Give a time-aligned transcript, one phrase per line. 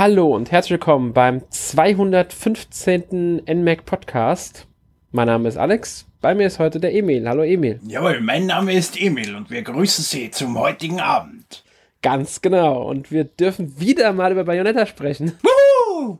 [0.00, 3.42] Hallo und herzlich willkommen beim 215.
[3.46, 4.66] NMAC Podcast.
[5.10, 7.28] Mein Name ist Alex, bei mir ist heute der Emil.
[7.28, 7.78] Hallo Emil.
[7.86, 11.64] Jawohl, mein Name ist Emil und wir grüßen Sie zum heutigen Abend.
[12.00, 12.88] Ganz genau.
[12.88, 15.38] Und wir dürfen wieder mal über Bayonetta sprechen.
[15.42, 16.16] Wuhu!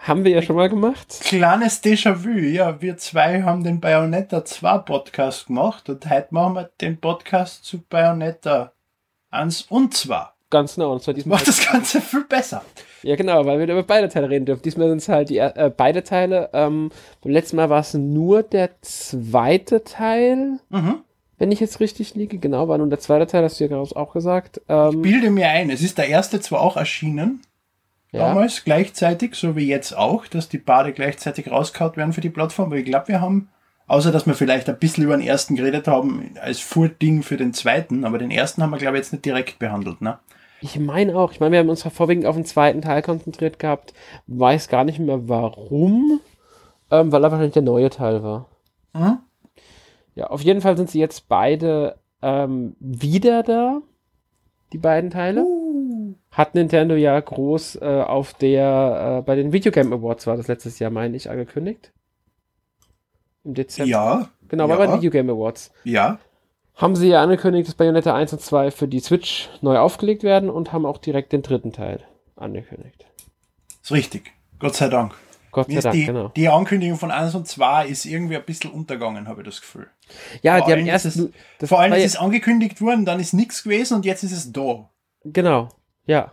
[0.00, 1.20] Haben wir ja schon mal gemacht.
[1.20, 6.70] Kleines Déjà-vu, ja, wir zwei haben den Bayonetta 2 Podcast gemacht und heute machen wir
[6.80, 8.72] den Podcast zu Bayonetta
[9.30, 10.26] 1 und 2.
[10.50, 10.92] Ganz genau.
[10.92, 12.62] Und zwar diesmal Macht das Ganze viel besser.
[13.02, 14.62] Ja, genau, weil wir über beide Teile reden dürfen.
[14.62, 16.50] Diesmal sind es halt die äh, beide Teile.
[16.52, 16.90] Ähm,
[17.22, 21.00] beim letzten Mal war es nur der zweite Teil, Mhm.
[21.38, 22.38] wenn ich jetzt richtig liege.
[22.38, 24.60] Genau, war nur der zweite Teil, hast du ja gerade auch gesagt.
[24.68, 27.42] Ähm, Bilde mir ein, es ist der erste zwar auch erschienen,
[28.12, 28.20] ja.
[28.28, 32.66] damals gleichzeitig, so wie jetzt auch, dass die Bade gleichzeitig rauskaut werden für die Plattform,
[32.66, 33.48] aber ich glaube, wir haben,
[33.88, 37.52] außer dass wir vielleicht ein bisschen über den ersten geredet haben, als Vording für den
[37.52, 40.18] zweiten, aber den ersten haben wir, glaube ich, jetzt nicht direkt behandelt, ne?
[40.66, 41.30] Ich meine auch.
[41.30, 43.94] Ich meine, wir haben uns vorwiegend auf den zweiten Teil konzentriert gehabt.
[44.26, 46.20] Weiß gar nicht mehr warum.
[46.90, 48.48] Ähm, weil er wahrscheinlich der neue Teil war.
[48.92, 49.18] Mhm.
[50.16, 53.80] Ja, auf jeden Fall sind sie jetzt beide ähm, wieder da.
[54.72, 55.46] Die beiden Teile.
[56.32, 60.80] Hat Nintendo ja groß äh, auf der, äh, bei den Videogame Awards war das letztes
[60.80, 61.92] Jahr, meine ich, angekündigt.
[63.44, 63.88] Im Dezember.
[63.90, 64.84] Ja, Genau, war ja.
[64.84, 65.72] bei den Videogame Awards.
[65.84, 66.18] ja,
[66.76, 70.50] Haben sie ja angekündigt, dass Bayonetta 1 und 2 für die Switch neu aufgelegt werden
[70.50, 72.00] und haben auch direkt den dritten Teil
[72.36, 73.06] angekündigt.
[73.82, 74.32] ist richtig.
[74.58, 75.14] Gott sei Dank.
[75.52, 76.28] Gott sei Dank, die, genau.
[76.36, 79.86] die Ankündigung von 1 und 2 ist irgendwie ein bisschen untergegangen, habe ich das Gefühl.
[80.42, 81.06] Ja, vor die haben allem erst.
[81.06, 81.28] es-
[81.64, 84.90] Vor allem ist es angekündigt worden, dann ist nichts gewesen und jetzt ist es da.
[85.24, 85.70] Genau,
[86.04, 86.32] ja.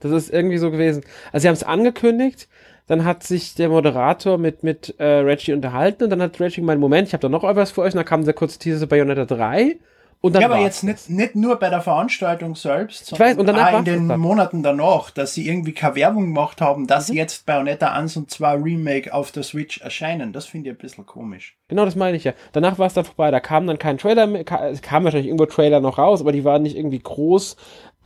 [0.00, 1.04] Das ist irgendwie so gewesen.
[1.32, 2.48] Also sie haben es angekündigt,
[2.86, 6.80] dann hat sich der Moderator mit, mit äh, Reggie unterhalten und dann hat Reggie gemeint,
[6.80, 8.86] Moment, ich habe da noch etwas für euch und dann kam der kurze Teaser zu
[8.86, 9.76] Bayonetta 3
[10.22, 13.48] und dann ja, aber jetzt nicht, nicht nur bei der Veranstaltung selbst, Ich weiß, und
[13.50, 14.06] auch in den.
[14.18, 16.86] Monaten danach, dass sie irgendwie keine Werbung gemacht haben, Mhm.
[16.86, 20.32] dass jetzt Bayonetta 1 und 2 Remake auf der Switch erscheinen.
[20.32, 21.56] Das finde ich ein bisschen komisch.
[21.68, 22.32] Genau, das meine ich ja.
[22.52, 23.30] Danach war es dann vorbei.
[23.30, 24.44] Da kam dann kein Trailer mehr.
[24.70, 27.56] Es kam wahrscheinlich irgendwo Trailer noch raus, aber die waren nicht irgendwie groß.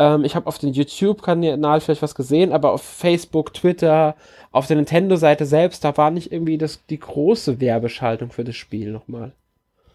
[0.01, 4.17] Ähm, ich habe auf dem YouTube-Kanal vielleicht was gesehen, aber auf Facebook, Twitter,
[4.51, 8.93] auf der Nintendo-Seite selbst, da war nicht irgendwie das, die große Werbeschaltung für das Spiel
[8.93, 9.33] nochmal.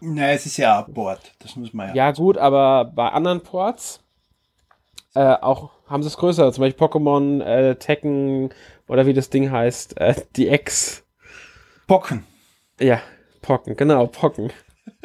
[0.00, 1.32] Nein, es ist ja ein Board.
[1.40, 1.94] Das muss man ja.
[1.94, 3.98] Ja, gut, aber bei anderen Ports
[5.16, 6.52] äh, auch haben sie es größer.
[6.52, 8.50] Zum Beispiel Pokémon, äh, Tekken
[8.86, 11.04] oder wie das Ding heißt, äh, die X.
[11.88, 12.24] Pocken.
[12.78, 13.00] Ja,
[13.42, 14.52] Pocken, genau, Pocken.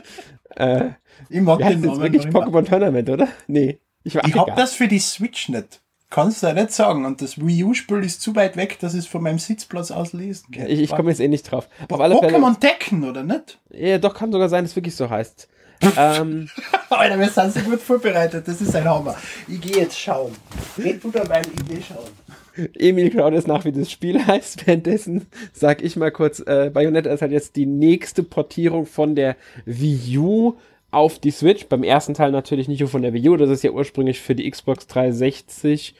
[0.57, 0.89] äh,
[1.29, 2.27] Ich mag den das Namen wirklich.
[2.27, 3.27] Pokémon Tournament, oder?
[3.47, 3.79] Nee.
[4.03, 4.55] Ich, Ich ach, hab egal.
[4.57, 5.81] das für die Switch nicht.
[6.09, 7.05] Kannst du ja nicht sagen.
[7.05, 10.11] Und das Wii U-Spiel ist zu weit weg, dass ich es von meinem Sitzplatz aus
[10.11, 10.67] lesen kann.
[10.67, 11.69] Ich, ich komme jetzt eh nicht drauf.
[11.89, 12.15] Auf alle.
[12.15, 13.59] Pokémon Decken, oder nicht?
[13.69, 15.47] Ja, doch, kann sogar sein, dass es wirklich so heißt.
[15.97, 16.47] ähm,
[16.89, 18.47] Alter, wir sind so gut vorbereitet.
[18.47, 19.15] Das ist ein Hammer.
[19.47, 20.33] Ich gehe jetzt schauen.
[20.77, 22.69] Red du dabei, ich gehe schauen.
[22.77, 24.67] Emil schaut jetzt nach, wie das Spiel heißt.
[24.67, 29.37] Währenddessen sag ich mal kurz, äh, Bayonetta ist halt jetzt die nächste Portierung von der
[29.65, 30.57] Wii U
[30.91, 31.67] auf die Switch.
[31.67, 34.35] Beim ersten Teil natürlich nicht nur von der Wii U, das ist ja ursprünglich für
[34.35, 35.95] die Xbox 360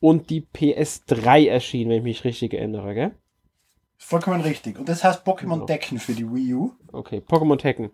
[0.00, 3.10] und die PS3 erschienen, wenn ich mich richtig erinnere, gell?
[4.04, 4.80] Vollkommen richtig.
[4.80, 5.66] Und das heißt Pokémon Genau.
[5.66, 6.72] Decken für die Wii U.
[6.92, 7.90] Okay, Pokémon Tekken.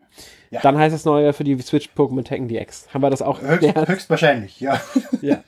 [0.50, 0.60] Ja.
[0.62, 2.92] Dann heißt das neue für die Switch Pokémon Tekken DX.
[2.94, 4.80] Haben wir das auch Höchst, höchstwahrscheinlich, ja.
[5.20, 5.42] Ja.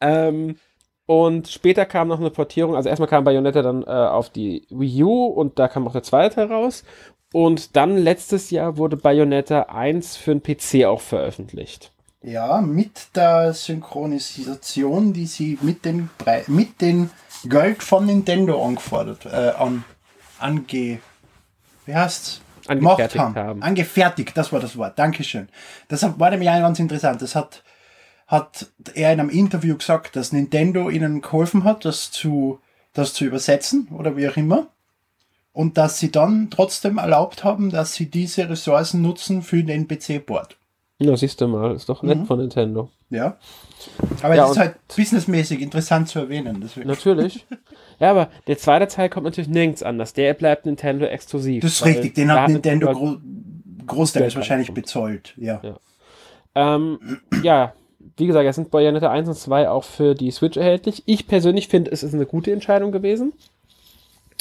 [0.00, 0.56] ähm,
[1.04, 5.02] und später kam noch eine Portierung, also erstmal kam Bayonetta dann äh, auf die Wii
[5.04, 6.84] U und da kam auch der zweite Teil raus.
[7.32, 11.92] Und dann letztes Jahr wurde Bayonetta 1 für den PC auch veröffentlicht.
[12.22, 17.10] Ja, mit der Synchronisation, die sie mit den, Pre mit den
[17.44, 19.84] Geld von Nintendo angefordert, äh, an,
[20.38, 20.98] ange,
[21.86, 22.40] wie heißt's?
[22.66, 23.62] Angefertigt Gemacht haben.
[23.62, 24.98] Angefertigt, das war das Wort.
[24.98, 25.48] Dankeschön.
[25.88, 27.22] Das war nämlich auch ganz interessant.
[27.22, 27.62] Das hat,
[28.26, 32.60] hat er in einem Interview gesagt, dass Nintendo ihnen geholfen hat, das zu,
[32.92, 34.66] das zu übersetzen oder wie auch immer.
[35.58, 40.56] Und dass sie dann trotzdem erlaubt haben, dass sie diese Ressourcen nutzen für den PC-Board.
[41.00, 42.90] Ja, siehst du mal, ist doch nett von Nintendo.
[43.10, 43.38] Ja.
[44.22, 46.60] Aber Ja, es ist halt businessmäßig interessant zu erwähnen.
[46.62, 46.86] Deswegen.
[46.86, 47.44] Natürlich.
[47.98, 50.12] ja, aber der zweite Teil kommt natürlich nirgends anders.
[50.12, 51.62] Der bleibt Nintendo exklusiv.
[51.62, 53.16] Das ist richtig, den hat Nintendo gro
[53.84, 54.86] großteils wahrscheinlich reinkommt.
[54.86, 55.34] bezahlt.
[55.38, 55.60] Ja.
[55.64, 55.76] Ja.
[56.54, 57.00] Ähm,
[57.42, 57.72] ja,
[58.16, 61.02] wie gesagt, jetzt sind Bayonetta 1 und 2 auch für die Switch erhältlich.
[61.06, 63.32] Ich persönlich finde, es ist eine gute Entscheidung gewesen.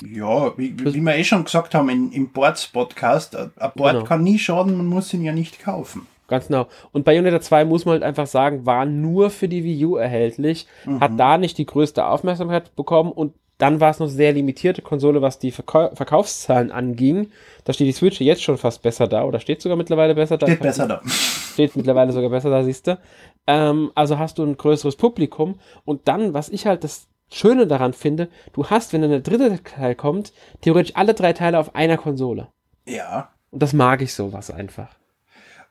[0.04, 4.06] Ja, wie, wie wir eh schon gesagt haben in, im Boards-Podcast, ein ein Board Genau.
[4.06, 6.06] kann nie schaden, man muss ihn ja nicht kaufen.
[6.28, 6.68] Ganz genau.
[6.92, 10.68] Und Bayonetta 2 muss man halt einfach sagen, war nur für die Wii U erhältlich,
[11.00, 15.22] hat da nicht die größte Aufmerksamkeit bekommen und dann war es noch sehr limitierte Konsole,
[15.22, 17.32] was die Verkau Verkaufszahlen anging.
[17.64, 20.46] Da steht die Switch jetzt schon fast besser da oder steht sogar mittlerweile besser da.
[20.46, 21.02] Steht besser da.
[21.54, 23.00] steht mittlerweile sogar besser da, siehst du.
[23.48, 25.56] Ähm, also hast du ein größeres Publikum
[25.86, 29.62] und dann, was ich halt das Schöne daran finde, du hast, wenn dann der dritte
[29.64, 30.32] Teil kommt,
[30.62, 32.48] theoretisch alle drei Teile auf einer Konsole.
[32.86, 33.30] Ja.
[33.52, 34.90] Und das mag ich sowas einfach.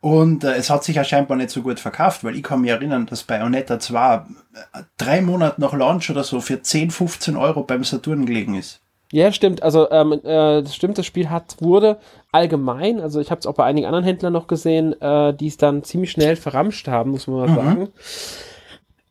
[0.00, 2.70] Und äh, es hat sich ja scheinbar nicht so gut verkauft, weil ich kann mich
[2.70, 4.20] erinnern, dass Bayonetta 2 äh,
[4.98, 8.80] drei Monate nach Launch oder so für 10, 15 Euro beim Saturn gelegen ist.
[9.12, 9.62] Ja, stimmt.
[9.62, 11.98] Also ähm, äh, das stimmt, das Spiel hat wurde
[12.32, 15.56] allgemein, also ich habe es auch bei einigen anderen Händlern noch gesehen, äh, die es
[15.56, 17.54] dann ziemlich schnell verramscht haben, muss man mal Mhm.
[17.54, 17.88] sagen.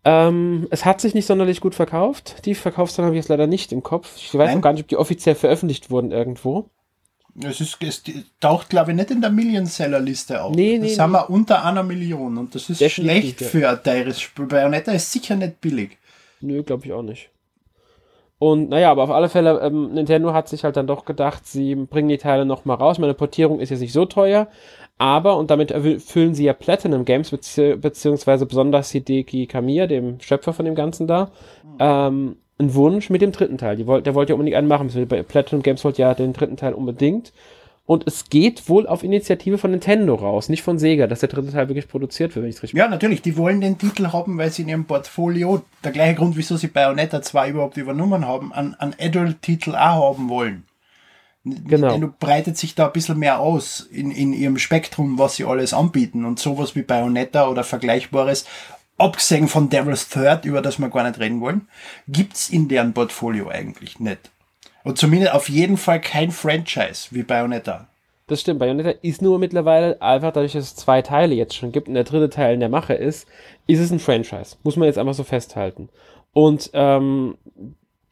[0.07, 2.45] Ähm, es hat sich nicht sonderlich gut verkauft.
[2.45, 4.15] Die Verkaufszahlen habe ich jetzt leider nicht im Kopf.
[4.17, 4.57] Ich weiß Nein.
[4.59, 6.69] auch gar nicht, ob die offiziell veröffentlicht wurden irgendwo.
[7.43, 8.03] Es, ist, es
[8.39, 10.55] taucht, glaube ich, nicht in der Million-Seller-Liste auf.
[10.55, 11.17] Nee, das nee, sind nee.
[11.17, 13.47] wir unter einer Million und das ist Definitiv, schlecht ja.
[13.47, 14.45] für ein teures Spiel.
[14.45, 15.97] Bayonetta ist sicher nicht billig.
[16.39, 17.29] Nö, glaube ich auch nicht.
[18.37, 21.75] Und naja, aber auf alle Fälle, ähm, Nintendo hat sich halt dann doch gedacht, sie
[21.75, 22.99] bringen die Teile nochmal raus.
[22.99, 24.47] Meine Portierung ist jetzt nicht so teuer,
[24.97, 30.53] aber, und damit erfüllen sie ja Platinum Games, bezieh beziehungsweise besonders Hideki Kamiya, dem Schöpfer
[30.53, 31.31] von dem Ganzen da,
[31.79, 33.75] ähm, einen Wunsch mit dem dritten Teil.
[33.75, 34.89] Die wollt, der wollte ja unbedingt einen machen.
[35.09, 37.33] Bei Platinum Games wollte ja den dritten Teil unbedingt.
[37.87, 41.51] Und es geht wohl auf Initiative von Nintendo raus, nicht von Sega, dass der dritte
[41.51, 44.39] Teil wirklich produziert wird, wenn ich es richtig Ja, natürlich, die wollen den Titel haben,
[44.39, 48.51] weil sie in ihrem Portfolio, der gleiche Grund, wieso sie Bayonetta 2 überhaupt übernommen haben,
[48.53, 50.63] einen, einen Adult-Titel auch haben wollen.
[51.45, 51.87] Genau.
[51.89, 55.73] Nintendo breitet sich da ein bisschen mehr aus in, in ihrem Spektrum, was sie alles
[55.73, 56.25] anbieten.
[56.25, 58.45] Und sowas wie Bayonetta oder Vergleichbares,
[58.97, 61.67] abgesehen von Devil's Third, über das wir gar nicht reden wollen,
[62.07, 64.31] gibt's in deren Portfolio eigentlich nicht.
[64.83, 67.87] Und zumindest auf jeden Fall kein Franchise wie Bayonetta.
[68.27, 71.87] Das stimmt, Bayonetta ist nur mittlerweile einfach dadurch, dass es zwei Teile jetzt schon gibt
[71.87, 73.27] und der dritte Teil in der Mache ist,
[73.67, 74.57] ist es ein Franchise.
[74.63, 75.89] Muss man jetzt einfach so festhalten.
[76.33, 77.37] Und ähm,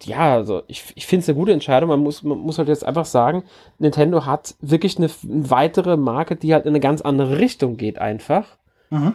[0.05, 1.89] ja, also ich, ich finde es eine gute Entscheidung.
[1.89, 3.43] Man muss, man muss halt jetzt einfach sagen,
[3.79, 7.99] Nintendo hat wirklich eine, eine weitere Marke, die halt in eine ganz andere Richtung geht
[7.99, 8.45] einfach.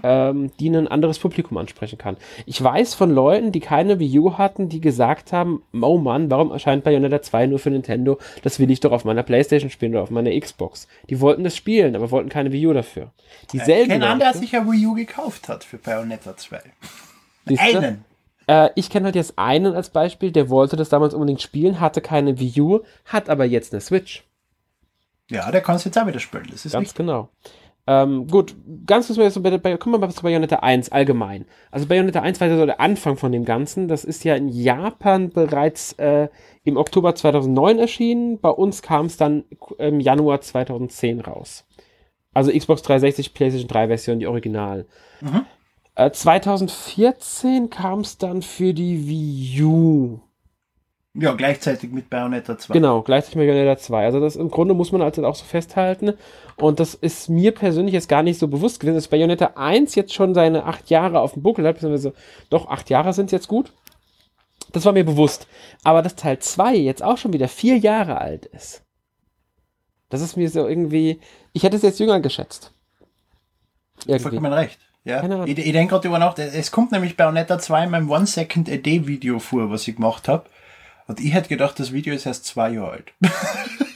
[0.03, 2.17] Ähm, die ein anderes Publikum ansprechen kann.
[2.47, 6.51] Ich weiß von Leuten, die keine Wii U hatten, die gesagt haben, oh Mann, warum
[6.51, 8.19] erscheint Bayonetta 2 nur für Nintendo?
[8.43, 10.89] Das will ich doch auf meiner Playstation spielen oder auf meiner Xbox.
[11.09, 13.13] Die wollten das spielen, aber wollten keine Wii U dafür.
[13.53, 16.59] Dieselben Kein anderer, sich ja Wii U gekauft hat für Bayonetta 2.
[17.47, 17.79] Siehste?
[17.79, 18.05] Einen.
[18.49, 22.01] Äh, ich kenne halt jetzt einen als Beispiel, der wollte das damals unbedingt spielen, hatte
[22.01, 24.25] keine Wii U, hat aber jetzt eine Switch.
[25.31, 26.49] Ja, der kann es jetzt auch wieder spielen.
[26.51, 26.97] Das ist Ganz richtig.
[26.97, 27.29] genau.
[27.87, 28.55] Ähm, gut,
[28.87, 31.47] ganz kurz mal jetzt so bei, bei, kommen wir mal zu Bayonetta 1 allgemein.
[31.71, 33.89] Also Bayonetta 1 war ja so der Anfang von dem Ganzen.
[33.89, 36.29] Das ist ja in Japan bereits äh,
[36.65, 38.41] im Oktober 2009 erschienen.
[38.41, 39.45] Bei uns kam es dann
[39.79, 41.65] im Januar 2010 raus.
[42.35, 44.87] Also Xbox 360, PlayStation 3 Version, die Original.
[45.99, 50.21] Äh, 2014 kam es dann für die Wii U.
[51.15, 52.73] Ja, gleichzeitig mit Bayonetta 2.
[52.73, 54.05] Genau, gleichzeitig mit Bayonetta 2.
[54.05, 56.13] Also das im Grunde muss man halt auch so festhalten.
[56.55, 60.15] Und das ist mir persönlich jetzt gar nicht so bewusst gewesen, dass Bayonetta 1 jetzt
[60.15, 62.15] schon seine acht Jahre auf dem Buckel hat, beziehungsweise
[62.49, 63.73] doch, acht Jahre sind jetzt gut.
[64.71, 65.49] Das war mir bewusst.
[65.83, 68.85] Aber dass Teil 2 jetzt auch schon wieder vier Jahre alt ist.
[70.11, 71.19] Das ist mir so irgendwie.
[71.53, 72.73] Ich hätte es jetzt jünger geschätzt.
[74.07, 74.23] Irgendwie.
[74.23, 74.79] Vollkommen recht.
[75.09, 75.45] Ja.
[75.47, 79.71] Ich, ich denke gerade über nach, es kommt nämlich Bayonetta 2 in meinem One-Second-A-Day-Video vor,
[79.71, 80.45] was ich gemacht habe.
[81.07, 83.13] Und ich hätte gedacht, das Video ist erst zwei Jahre alt.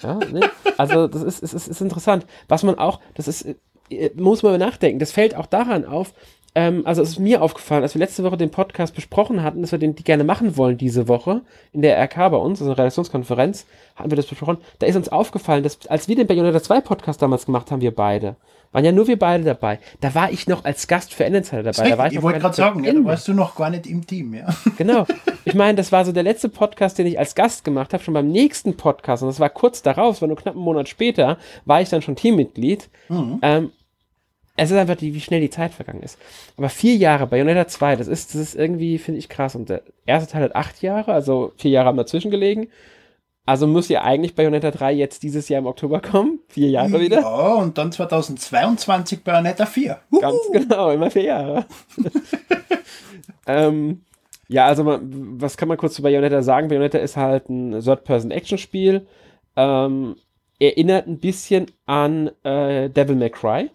[0.02, 0.50] Ja, ne?
[0.78, 2.26] Also das ist, ist, ist, ist interessant.
[2.48, 3.46] Was man auch, das ist,
[3.90, 6.12] äh, muss man nachdenken, das fällt auch daran auf,
[6.54, 9.72] ähm, also es ist mir aufgefallen, als wir letzte Woche den Podcast besprochen hatten, dass
[9.72, 12.76] wir den die gerne machen wollen diese Woche in der RK bei uns, also in
[12.76, 14.58] der Redaktionskonferenz, hatten wir das besprochen.
[14.78, 17.94] Da ist uns aufgefallen, dass als wir den Bayonetta 2 Podcast damals gemacht haben, wir
[17.94, 18.36] beide,
[18.72, 19.78] waren ja nur wir beide dabei.
[20.00, 21.90] Da war ich noch als Gast für Endenzeiter dabei.
[21.90, 24.34] Da ich noch wollte gerade sagen, ja, da warst du noch gar nicht im Team,
[24.34, 24.46] ja.
[24.76, 25.06] Genau.
[25.44, 28.14] Ich meine, das war so der letzte Podcast, den ich als Gast gemacht habe, schon
[28.14, 29.22] beim nächsten Podcast.
[29.22, 32.02] Und das war kurz darauf, es war nur knapp einen Monat später, war ich dann
[32.02, 32.88] schon Teammitglied.
[33.42, 33.72] Ähm,
[34.56, 36.18] es ist einfach, die, wie schnell die Zeit vergangen ist.
[36.56, 39.54] Aber vier Jahre, Bayonetta 2, das ist, das ist irgendwie, finde ich, krass.
[39.54, 42.68] Und der erste Teil hat acht Jahre, also vier Jahre haben dazwischen gelegen.
[43.44, 46.38] Also muss ja eigentlich Bayonetta 3 jetzt dieses Jahr im Oktober kommen.
[46.48, 47.20] Vier Jahre wieder.
[47.20, 49.98] Ja, und dann 2022 Bayonetta 4.
[50.20, 51.66] Ganz genau, immer vier Jahre.
[53.46, 54.02] ähm,
[54.46, 56.68] ja, also man, was kann man kurz zu Bayonetta sagen?
[56.68, 59.06] Bayonetta ist halt ein Third-Person-Action-Spiel.
[59.56, 60.16] Ähm,
[60.60, 63.70] erinnert ein bisschen an äh, Devil May Cry.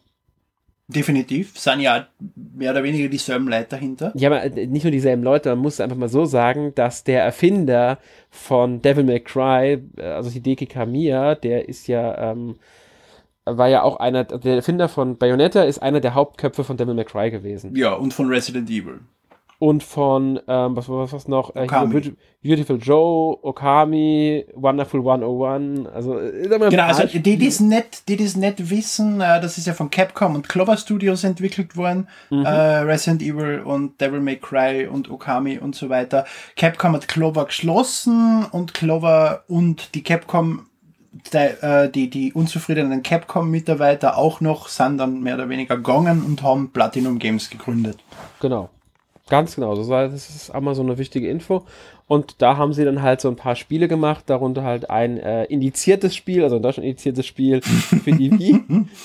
[0.90, 1.60] Definitiv.
[1.60, 4.14] Sind ja mehr oder weniger dieselben Leute dahinter.
[4.16, 7.24] Ja, aber äh, nicht nur dieselben Leute, man muss einfach mal so sagen, dass der
[7.24, 12.56] Erfinder von Devil May Cry, äh, also Hideki Kamiya, der ist ja, ähm,
[13.44, 17.06] war ja auch einer, der Erfinder von Bayonetta ist einer der Hauptköpfe von Devil May
[17.06, 17.76] Cry gewesen.
[17.76, 19.02] Ja, und von Resident Evil.
[19.60, 21.56] Und von, ähm, was war was noch?
[21.56, 21.96] Äh, Okami.
[21.96, 25.88] Beauti- Beautiful Joe, Okami, Wonderful 101.
[25.88, 29.58] Also, äh, Genau, also paar die, die es nicht, die das nicht wissen, äh, das
[29.58, 32.08] ist ja von Capcom und Clover Studios entwickelt worden.
[32.30, 32.46] Mhm.
[32.46, 36.26] Äh, Resident Evil und Devil May Cry und Okami und so weiter.
[36.56, 40.68] Capcom hat Clover geschlossen und Clover und die Capcom,
[41.34, 46.44] der, äh, die, die unzufriedenen Capcom-Mitarbeiter auch noch, sind dann mehr oder weniger gegangen und
[46.44, 47.98] haben Platinum Games gegründet.
[48.40, 48.70] Genau.
[49.30, 49.76] Ganz genau.
[49.76, 51.66] Das, ist einmal so eine wichtige Info.
[52.08, 55.44] Und da haben sie dann halt so ein paar Spiele gemacht, darunter halt ein äh,
[55.46, 58.64] indiziertes Spiel, also ein Deutschland indiziertes Spiel für die Wii.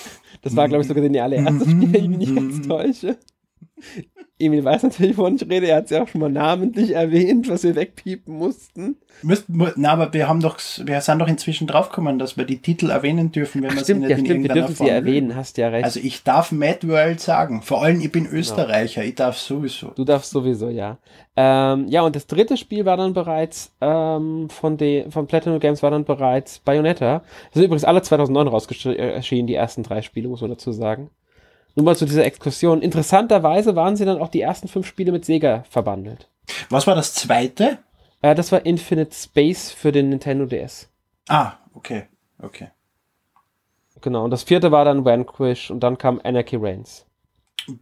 [0.44, 3.16] Das war, glaube ich, sogar der allererste Spiel, wenn ich mich nicht ganz täusche.
[4.44, 5.66] Emil weiß natürlich, wovon ich rede.
[5.68, 8.96] Er hat es ja auch schon mal namentlich erwähnt, was wir wegpiepen mussten.
[9.22, 12.58] Müsst, mu- na, aber wir haben doch, wir sind doch inzwischen draufgekommen, dass wir die
[12.58, 14.42] Titel erwähnen dürfen, wenn wir sie nicht ja, in stimmt.
[14.44, 15.84] Wir dürfen sie Form erwähnen, hast ja recht.
[15.84, 17.62] Also ich darf Mad World sagen.
[17.62, 19.88] Vor allem, ich bin Österreicher, ich darf sowieso.
[19.94, 20.98] Du darfst sowieso, ja.
[21.36, 25.82] Ähm, ja, und das dritte Spiel war dann bereits ähm, von, de, von Platinum Games
[25.82, 27.18] war dann bereits Bayonetta.
[27.20, 31.10] Das sind übrigens alle 2009 rausgeschehen, die ersten drei Spiele, muss man dazu sagen.
[31.74, 32.82] Nur mal zu dieser Exkursion.
[32.82, 36.28] Interessanterweise waren sie dann auch die ersten fünf Spiele mit Sega verbandelt.
[36.68, 37.78] Was war das zweite?
[38.20, 40.88] Äh, das war Infinite Space für den Nintendo DS.
[41.28, 42.04] Ah, okay,
[42.40, 42.68] okay.
[44.00, 47.06] Genau, und das vierte war dann Vanquish und dann kam Anarchy Reigns.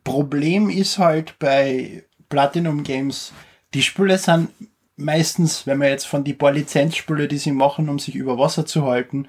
[0.05, 3.33] Problem ist halt bei Platinum Games,
[3.73, 4.51] die Spiele sind
[4.97, 8.67] meistens, wenn man jetzt von die paar Lizenzspiele, die sie machen, um sich über Wasser
[8.67, 9.29] zu halten,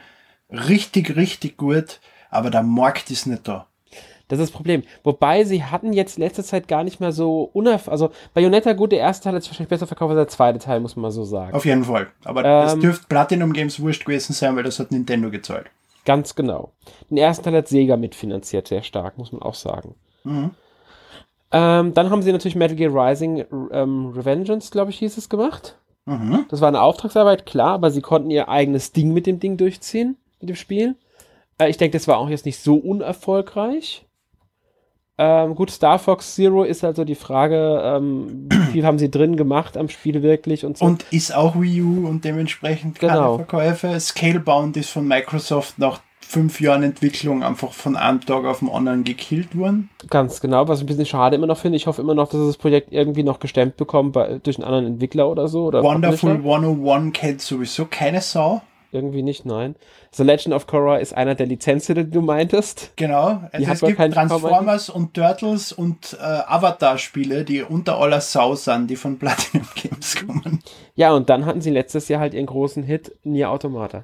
[0.50, 3.68] richtig, richtig gut, aber der Markt ist nicht da.
[4.32, 4.84] Das ist das Problem.
[5.04, 7.90] Wobei sie hatten jetzt letzte Zeit gar nicht mehr so unerf...
[7.90, 10.80] Also Bayonetta, gut, der erste Teil hat sich wahrscheinlich besser verkauft als der zweite Teil,
[10.80, 11.54] muss man mal so sagen.
[11.54, 12.08] Auf jeden Fall.
[12.24, 15.68] Aber Ähm, das dürfte Platinum Games wurscht gewesen sein, weil das hat Nintendo gezahlt.
[16.06, 16.72] Ganz genau.
[17.10, 19.96] Den ersten Teil hat Sega mitfinanziert, sehr stark, muss man auch sagen.
[20.24, 20.52] Mhm.
[21.52, 25.78] Ähm, dann haben sie natürlich Metal Gear Rising ähm, Revengeance, glaube ich, hieß es, gemacht.
[26.06, 26.46] Mhm.
[26.50, 30.16] Das war eine Auftragsarbeit, klar, aber sie konnten ihr eigenes Ding mit dem Ding durchziehen,
[30.40, 30.96] mit dem Spiel.
[31.58, 34.06] Äh, ich denke, das war auch jetzt nicht so unerfolgreich.
[35.24, 39.12] Ähm, gut, Star Fox Zero ist halt so die Frage, ähm, wie viel haben sie
[39.12, 40.86] drin gemacht am Spiel wirklich und so.
[40.86, 43.36] Und ist auch Wii U und dementsprechend keine Genau.
[43.38, 44.00] Verkäufe.
[44.00, 49.04] Scalebound ist von Microsoft nach fünf Jahren Entwicklung einfach von einem Tag auf den anderen
[49.04, 49.92] gekillt worden.
[50.10, 51.76] Ganz genau, was ich ein bisschen schade immer noch finde.
[51.76, 54.88] Ich hoffe immer noch, dass das Projekt irgendwie noch gestemmt bekommen bei, durch einen anderen
[54.88, 55.66] Entwickler oder so.
[55.66, 56.56] Oder Wonderful Publisher.
[56.56, 58.64] 101 kennt sowieso keine Sau.
[58.94, 59.76] Irgendwie nicht, nein.
[60.12, 62.92] The Legend of Korra ist einer der Lizenztitel, die du meintest.
[62.98, 63.42] Genau.
[63.54, 68.98] Also es gibt Transformers und Turtles und äh, Avatar-Spiele, die unter aller Sau sind, die
[68.98, 70.62] von Platinum Games kommen.
[70.96, 74.04] Ja, und dann hatten sie letztes Jahr halt ihren großen Hit, Nier Automata.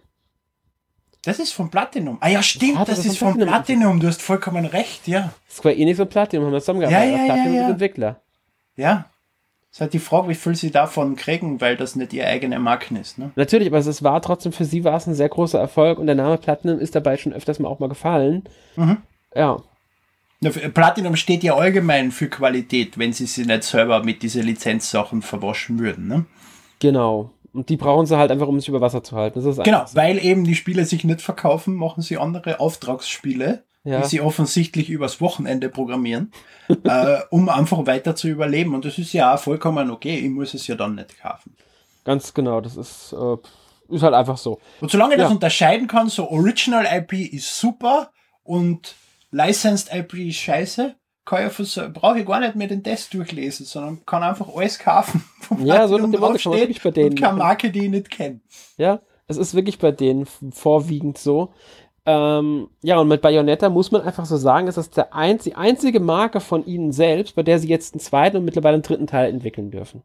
[1.23, 2.17] Das ist von Platinum.
[2.21, 3.49] Ah ja, stimmt, das, das ist von Platinum.
[3.49, 3.99] Platinum.
[3.99, 5.33] Du hast vollkommen recht, ja.
[5.49, 7.11] Square Enix und Platinum haben das zusammengearbeitet.
[7.11, 7.69] Ja, ja, Platinum ja, ja.
[7.69, 8.21] Entwickler.
[8.77, 9.09] Ja.
[9.77, 12.95] Ist halt die Frage, wie viel sie davon kriegen, weil das nicht ihr eigener Marken
[12.95, 13.19] ist.
[13.19, 13.29] Ne?
[13.35, 16.15] Natürlich, aber es war trotzdem für sie war es ein sehr großer Erfolg und der
[16.15, 18.45] Name Platinum ist dabei schon öfters mal auch mal gefallen.
[18.75, 18.97] Mhm.
[19.35, 19.57] Ja,
[20.73, 25.77] Platinum steht ja allgemein für Qualität, wenn sie sich nicht selber mit diesen Lizenzsachen verwaschen
[25.77, 26.07] würden.
[26.07, 26.25] Ne?
[26.79, 27.29] genau.
[27.53, 29.39] Und die brauchen sie halt einfach, um sich über Wasser zu halten.
[29.39, 34.01] Das ist Genau, weil eben die Spiele sich nicht verkaufen, machen sie andere Auftragsspiele, Ja.
[34.01, 36.31] die sie offensichtlich übers Wochenende programmieren,
[36.83, 38.75] äh, um einfach weiter zu überleben.
[38.75, 40.17] Und das ist ja auch vollkommen okay.
[40.17, 41.55] Ich muss es ja dann nicht kaufen.
[42.03, 44.59] Ganz genau, das ist, äh, ist halt einfach so.
[44.81, 45.25] Und solange ich Ja.
[45.25, 48.11] das unterscheiden kann, so Original IP ist super
[48.43, 48.95] und
[49.31, 50.95] Licensed IP ist scheiße,
[51.93, 55.23] brauche ich gar nicht mehr den Test durchlesen, sondern kann einfach alles kaufen,
[55.59, 57.37] Ja, so nach dem Motto kann man wirklich bei denen und keine.
[57.37, 58.39] Marke, die ich nicht kenne.
[58.77, 61.53] Ja, es ist wirklich bei denen vorwiegend so.
[62.09, 65.99] Ähm, ja, und mit Bayonetta muss man einfach so sagen, ist der einz die einzige
[65.99, 69.29] Marke von ihnen selbst, bei der sie jetzt einen zweiten und mittlerweile einen dritten Teil
[69.29, 70.03] entwickeln dürfen.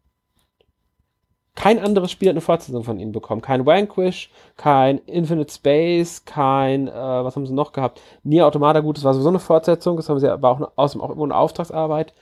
[1.54, 3.40] Kein anderes Spiel hat eine Fortsetzung von ihnen bekommen.
[3.40, 8.00] Kein Vanquish, kein Infinite Space, kein, äh, was haben sie noch gehabt?
[8.24, 10.94] Nier Automata, gut, das war sowieso eine Fortsetzung, das haben sie aber auch, eine- auch
[10.94, 12.14] irgendwo eine Auftragsarbeit.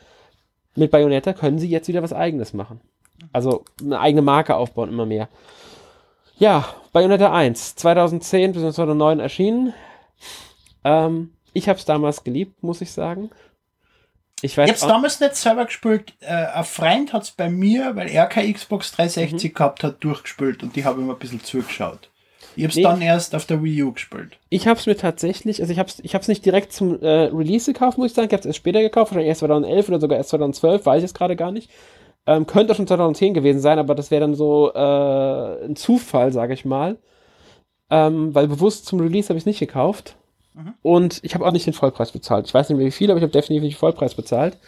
[0.76, 2.80] Mit Bayonetta können sie jetzt wieder was Eigenes machen.
[3.32, 5.28] Also eine eigene Marke aufbauen, immer mehr.
[6.40, 9.74] Ja, Bayonetta 1, 2010 bis 2009 erschienen.
[10.84, 13.30] Ähm, ich habe es damals geliebt, muss ich sagen.
[14.42, 16.14] Ich weiß Ich hab's auch- damals nicht selber gespielt.
[16.20, 18.96] Äh, ein Freund hat's bei mir, weil er keine Xbox Mhm.
[18.96, 22.08] 360 gehabt hat, durchgespielt und die habe ihm ein bisschen zugeschaut.
[22.56, 22.82] Ich hab's Nee.
[22.84, 24.38] dann erst auf der Wii U gespielt.
[24.48, 27.06] Ich habe es mir tatsächlich, also ich habe es ich hab's nicht direkt zum äh,
[27.26, 28.28] Release gekauft, muss ich sagen.
[28.28, 31.10] Ich habe es erst später gekauft, wahrscheinlich erst 2011 oder sogar erst 2012, weiß ich
[31.10, 31.70] es gerade gar nicht.
[32.26, 36.32] Ähm, könnte auch schon 2010 gewesen sein, aber das wäre dann so äh, ein Zufall,
[36.32, 36.98] sage ich mal.
[37.90, 40.16] Ähm, weil bewusst zum Release habe ich es nicht gekauft.
[40.82, 42.46] Und ich habe auch nicht den Vollpreis bezahlt.
[42.46, 44.58] Ich weiß nicht mehr wie viel, aber ich habe definitiv nicht den Vollpreis bezahlt.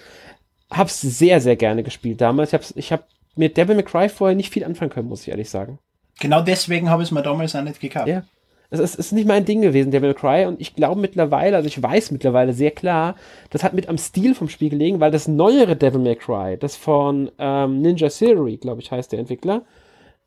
[0.70, 2.52] hab's sehr, sehr gerne gespielt damals.
[2.52, 5.50] Ich ich hab mit Devil May Cry vorher nicht viel anfangen können, muss ich ehrlich
[5.50, 5.78] sagen.
[6.20, 8.08] Genau deswegen habe ich es mir damals auch nicht gekauft.
[8.08, 8.22] Ja.
[8.72, 10.46] Es ist, ist nicht mein Ding gewesen, Devil Cry.
[10.46, 13.16] Und ich glaube mittlerweile, also ich weiß mittlerweile sehr klar,
[13.50, 16.76] das hat mit am Stil vom Spiel gelegen, weil das neuere Devil May Cry, das
[16.76, 19.62] von ähm, Ninja Theory, glaube ich, heißt der Entwickler,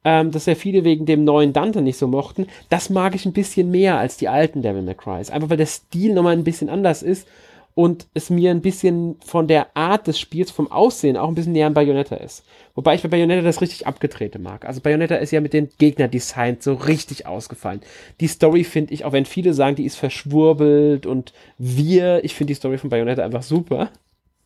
[0.03, 3.33] ähm, dass ja viele wegen dem neuen Dante nicht so mochten, das mag ich ein
[3.33, 5.17] bisschen mehr als die alten Devil May Cry.
[5.17, 7.27] Einfach weil der Stil nochmal ein bisschen anders ist
[7.75, 11.51] und es mir ein bisschen von der Art des Spiels, vom Aussehen auch ein bisschen
[11.51, 12.45] näher an Bayonetta ist.
[12.73, 14.65] Wobei ich bei Bayonetta das richtig abgedrehte mag.
[14.65, 17.81] Also Bayonetta ist ja mit den Gegnerdesigns so richtig ausgefallen.
[18.21, 22.51] Die Story finde ich, auch wenn viele sagen, die ist verschwurbelt und wir, ich finde
[22.51, 23.91] die Story von Bayonetta einfach super.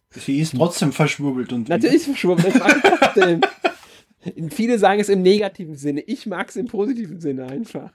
[0.09, 2.55] Sie ist trotzdem verschwurbelt und Natürlich ist verschwurbelt.
[2.99, 3.41] trotzdem.
[4.49, 6.01] viele sagen es im negativen Sinne.
[6.01, 7.91] Ich mag es im positiven Sinne einfach.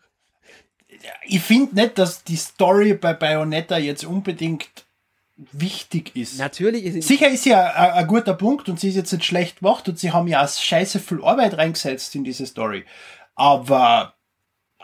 [1.27, 4.84] Ich finde nicht, dass die Story bei Bayonetta jetzt unbedingt
[5.37, 6.39] wichtig ist.
[6.39, 9.89] Natürlich ist Sicher ist ja ein guter Punkt und sie ist jetzt nicht schlecht gemacht
[9.89, 12.85] und sie haben ja scheiße viel Arbeit reingesetzt in diese Story.
[13.35, 14.15] Aber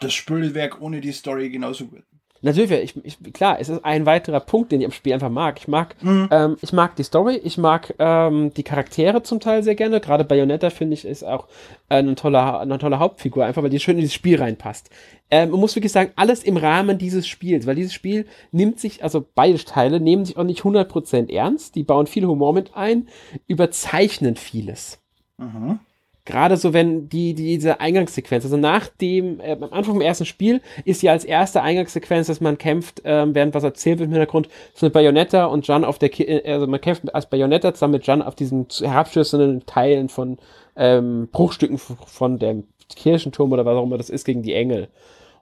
[0.00, 2.04] das Spielwerk ohne die Story genauso gut.
[2.42, 5.58] Natürlich, ich, ich, klar, es ist ein weiterer Punkt, den ich am Spiel einfach mag.
[5.58, 6.28] Ich mag, mhm.
[6.30, 10.00] ähm, ich mag die Story, ich mag ähm, die Charaktere zum Teil sehr gerne.
[10.00, 11.48] Gerade Bayonetta finde ich ist auch
[11.88, 14.88] eine tolle, eine tolle Hauptfigur, einfach weil die schön in dieses Spiel reinpasst.
[15.30, 19.04] Ähm, man muss wirklich sagen, alles im Rahmen dieses Spiels, weil dieses Spiel nimmt sich,
[19.04, 23.08] also beide Teile nehmen sich auch nicht 100% ernst, die bauen viel Humor mit ein,
[23.46, 24.98] überzeichnen vieles.
[25.36, 25.78] Mhm.
[26.26, 30.26] Gerade so, wenn die, die, diese Eingangssequenz, also nach dem, äh, am Anfang vom ersten
[30.26, 34.12] Spiel ist ja als erste Eingangssequenz, dass man kämpft, ähm, während was erzählt wird im
[34.12, 37.72] Hintergrund, so mit Bayonetta und Jan auf der, Ki äh, also man kämpft als Bayonetta
[37.72, 40.38] zusammen mit Jan auf diesen herabstürzenden Teilen von
[40.76, 44.88] ähm, Bruchstücken von dem Kirchenturm oder was auch immer das ist gegen die Engel.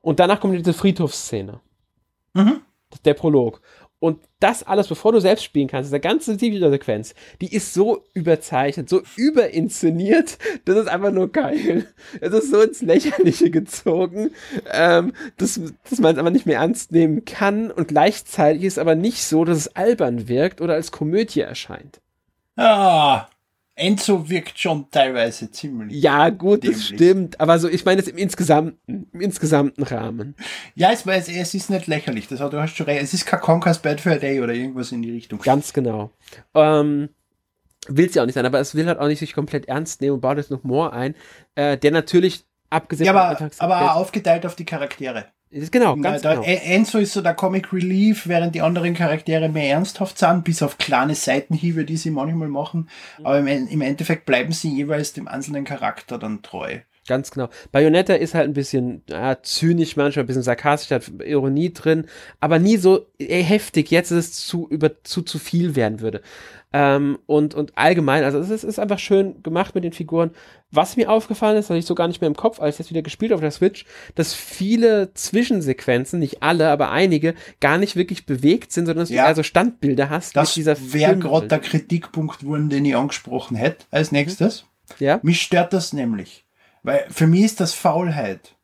[0.01, 1.61] Und danach kommt diese Friedhofsszene.
[2.35, 2.61] Mhm.
[3.05, 3.61] Der Prolog.
[4.01, 8.89] Und das alles, bevor du selbst spielen kannst, diese ganze Videosequenz, die ist so überzeichnet,
[8.89, 11.87] so überinszeniert, das ist einfach nur geil.
[12.21, 14.31] Es ist so ins Lächerliche gezogen,
[14.73, 18.95] ähm, dass, dass man es einfach nicht mehr ernst nehmen kann und gleichzeitig ist aber
[18.95, 22.01] nicht so, dass es albern wirkt oder als Komödie erscheint.
[22.57, 23.29] Ah,
[23.79, 26.03] Enzo wirkt schon teilweise ziemlich.
[26.03, 26.79] Ja, gut, dämlich.
[26.79, 27.41] das stimmt.
[27.41, 30.35] Aber so, ich meine es im insgesamten, im insgesamten Rahmen.
[30.75, 32.29] Ja, es, es ist nicht lächerlich.
[32.29, 33.03] Das, du hast schon recht.
[33.03, 35.41] Es ist kein Conker's Bad for a Day oder irgendwas in die Richtung.
[35.41, 36.11] Ganz genau.
[36.55, 37.11] Ähm,
[37.89, 40.01] will es ja auch nicht sein, aber es will halt auch nicht sich komplett ernst
[40.01, 41.15] nehmen und baut jetzt noch Moore ein,
[41.55, 45.27] äh, der natürlich abgesehen ja, aber, aber aufgeteilt auf die Charaktere.
[45.51, 46.47] Genau, ganz da, genau.
[46.47, 50.77] Enzo ist so der Comic Relief, während die anderen Charaktere mehr ernsthaft sind, bis auf
[50.77, 52.89] kleine Seitenhiebe, die sie manchmal machen.
[53.19, 53.27] Mhm.
[53.27, 56.81] Aber im, im Endeffekt bleiben sie jeweils dem einzelnen Charakter dann treu.
[57.09, 57.49] Ganz genau.
[57.73, 62.07] Bayonetta ist halt ein bisschen ja, zynisch, manchmal ein bisschen sarkastisch, hat Ironie drin,
[62.39, 66.21] aber nie so heftig, jetzt ist es zu, über, zu, zu viel werden würde.
[66.71, 70.33] Ähm, und, und allgemein, also es ist, ist, einfach schön gemacht mit den Figuren.
[70.71, 72.91] Was mir aufgefallen ist, hatte ich so gar nicht mehr im Kopf, als ich jetzt
[72.91, 78.27] wieder gespielt auf der Switch, dass viele Zwischensequenzen, nicht alle, aber einige, gar nicht wirklich
[78.27, 80.37] bewegt sind, sondern dass ja, du also Standbilder hast.
[80.37, 84.67] Das wäre gerade der Kritikpunkt den ich angesprochen hätte als nächstes.
[84.99, 85.21] Ja.
[85.23, 86.45] Mich stört das nämlich.
[86.89, 88.57] Weil für mich ist das Faulheit.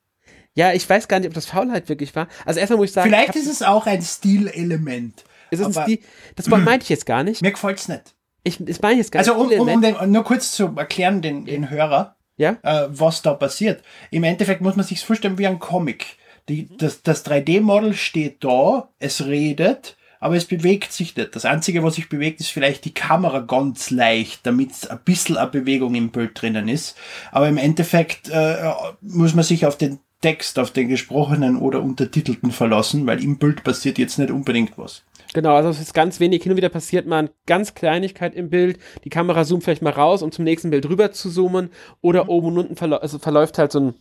[0.55, 2.27] Ja, ich weiß gar nicht, ob das Faulheit wirklich war.
[2.47, 3.11] Also erstmal muss ich sagen.
[3.11, 5.25] Vielleicht ist es auch ein Stilelement.
[5.51, 5.99] Ist es Stil,
[6.35, 7.43] das meinte ich jetzt gar nicht.
[7.43, 8.15] Mir gefällt es nicht.
[8.43, 9.53] Ich, das meine ich jetzt gar also, nicht.
[9.53, 12.57] Also um, um, um den, nur kurz zu erklären, den, den Hörer, ja?
[12.63, 13.85] Äh, was da passiert.
[14.11, 16.17] Im Endeffekt muss man sich vorstellen wie ein Comic.
[16.49, 21.37] Die, das das 3D-Model steht da, es redet, aber es bewegt sich nicht.
[21.37, 25.51] Das Einzige, was sich bewegt, ist vielleicht die Kamera ganz leicht, damit ein bisschen eine
[25.51, 26.97] Bewegung im Bild drinnen ist.
[27.31, 32.53] Aber im Endeffekt äh, muss man sich auf den Text, auf den gesprochenen oder untertitelten
[32.53, 35.03] verlassen, weil im Bild passiert jetzt nicht unbedingt was.
[35.35, 36.43] Genau, also es ist ganz wenig.
[36.43, 38.79] Hin und wieder passiert mal eine ganz Kleinigkeit im Bild.
[39.05, 41.69] Die Kamera zoomt vielleicht mal raus, um zum nächsten Bild rüber zu zoomen.
[42.01, 43.95] Oder oben und unten verla also verläuft halt so ein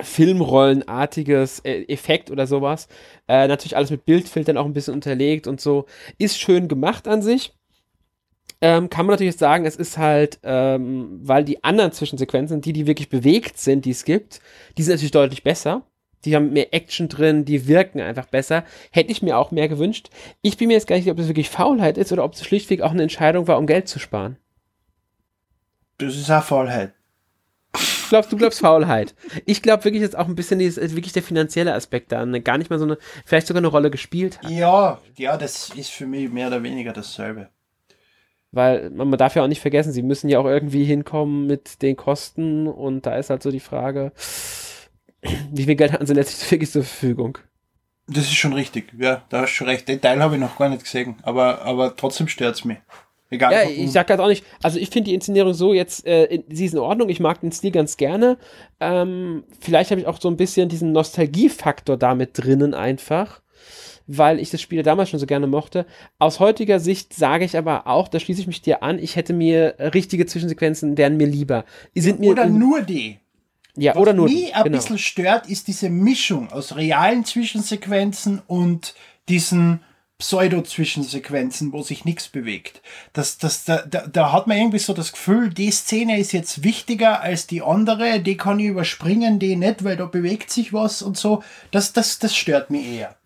[0.00, 2.88] Filmrollenartiges äh, Effekt oder sowas.
[3.28, 5.86] Äh, natürlich alles mit Bildfiltern auch ein bisschen unterlegt und so.
[6.18, 7.52] Ist schön gemacht an sich.
[8.60, 12.86] Ähm, kann man natürlich sagen, es ist halt, ähm, weil die anderen Zwischensequenzen, die, die
[12.86, 14.40] wirklich bewegt sind, die es gibt,
[14.78, 15.82] die sind natürlich deutlich besser.
[16.24, 18.64] Die haben mehr Action drin, die wirken einfach besser.
[18.92, 20.10] Hätte ich mir auch mehr gewünscht.
[20.40, 22.44] Ich bin mir jetzt gar nicht sicher, ob das wirklich Faulheit ist oder ob es
[22.44, 24.36] schlichtweg auch eine Entscheidung war, um Geld zu sparen.
[25.98, 26.94] Das ist auch Faulheit
[28.12, 29.14] glaubst, du glaubst Faulheit.
[29.46, 32.58] Ich glaube wirklich, dass auch ein bisschen dieses, äh, wirklich der finanzielle Aspekt da gar
[32.58, 34.50] nicht mal so eine, vielleicht sogar eine Rolle gespielt hat.
[34.50, 37.48] Ja, ja, das ist für mich mehr oder weniger dasselbe.
[38.50, 41.80] Weil man, man darf ja auch nicht vergessen, sie müssen ja auch irgendwie hinkommen mit
[41.80, 44.12] den Kosten und da ist halt so die Frage,
[45.50, 47.38] wie viel Geld hatten sie letztlich wirklich zur Verfügung?
[48.08, 49.88] Das ist schon richtig, ja, da hast du schon recht.
[49.88, 52.78] Den Teil habe ich noch gar nicht gesehen, aber, aber trotzdem stört es mich.
[53.32, 53.52] Egal.
[53.52, 56.44] Ja, ich sag gerade auch nicht, also ich finde die Inszenierung so jetzt, äh, in,
[56.50, 58.36] sie ist in Ordnung, ich mag den Stil ganz gerne.
[58.78, 63.40] Ähm, vielleicht habe ich auch so ein bisschen diesen Nostalgiefaktor damit drinnen einfach,
[64.06, 65.86] weil ich das Spiel damals schon so gerne mochte.
[66.18, 69.32] Aus heutiger Sicht sage ich aber auch, da schließe ich mich dir an, ich hätte
[69.32, 71.64] mir richtige Zwischensequenzen, wären mir lieber.
[71.94, 73.18] Sind mir oder nur die.
[73.76, 74.76] ja, Was oder nur mich ein genau.
[74.76, 78.94] bisschen stört, ist diese Mischung aus realen Zwischensequenzen und
[79.30, 79.80] diesen
[80.22, 82.80] Pseudo-Zwischensequenzen, wo sich nichts bewegt.
[83.12, 86.62] Das, das, da, da, da hat man irgendwie so das Gefühl, die Szene ist jetzt
[86.62, 91.02] wichtiger als die andere, die kann ich überspringen, die nicht, weil da bewegt sich was
[91.02, 91.42] und so.
[91.72, 93.16] Das, das, das stört mich eher.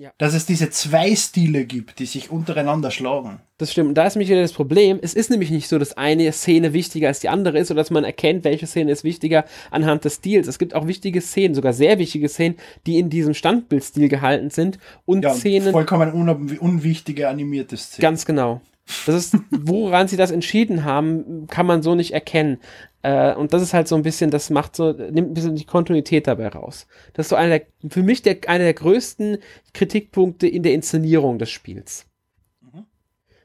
[0.00, 0.10] Ja.
[0.18, 3.38] Dass es diese zwei Stile gibt, die sich untereinander schlagen.
[3.58, 3.90] Das stimmt.
[3.90, 4.98] Und da ist nämlich wieder das Problem.
[5.00, 7.92] Es ist nämlich nicht so, dass eine Szene wichtiger als die andere ist oder dass
[7.92, 10.48] man erkennt, welche Szene ist wichtiger anhand des Stils.
[10.48, 14.78] Es gibt auch wichtige Szenen, sogar sehr wichtige Szenen, die in diesem Standbildstil gehalten sind
[15.04, 15.70] und Ja, Szenen.
[15.70, 16.28] vollkommen un
[16.58, 18.02] unwichtige animierte Szenen.
[18.02, 18.60] Ganz genau.
[19.06, 22.58] Das ist, woran sie das entschieden haben, kann man so nicht erkennen.
[23.02, 25.64] Äh, und das ist halt so ein bisschen, das macht so, nimmt ein bisschen die
[25.64, 26.86] Kontinuität dabei raus.
[27.14, 29.38] Das ist so einer der, für mich der, einer der größten
[29.72, 32.06] Kritikpunkte in der Inszenierung des Spiels.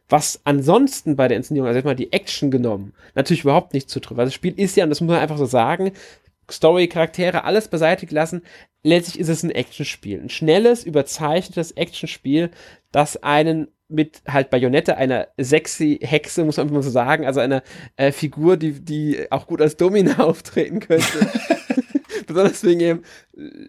[0.09, 4.17] Was ansonsten bei der Inszenierung, also jetzt mal die Action genommen, natürlich überhaupt nicht zutrifft.
[4.17, 5.91] Weil das Spiel ist ja, und das muss man einfach so sagen,
[6.49, 8.41] Story, Charaktere, alles beiseite gelassen.
[8.81, 10.19] Letztlich ist es ein Actionspiel.
[10.19, 12.49] Ein schnelles, überzeichnetes Actionspiel,
[12.91, 17.39] das einen mit halt Bayonette, einer sexy Hexe, muss man einfach mal so sagen, also
[17.39, 17.63] einer
[17.97, 21.05] äh, Figur, die, die auch gut als Domina auftreten könnte.
[22.27, 23.03] Besonders wegen ihrem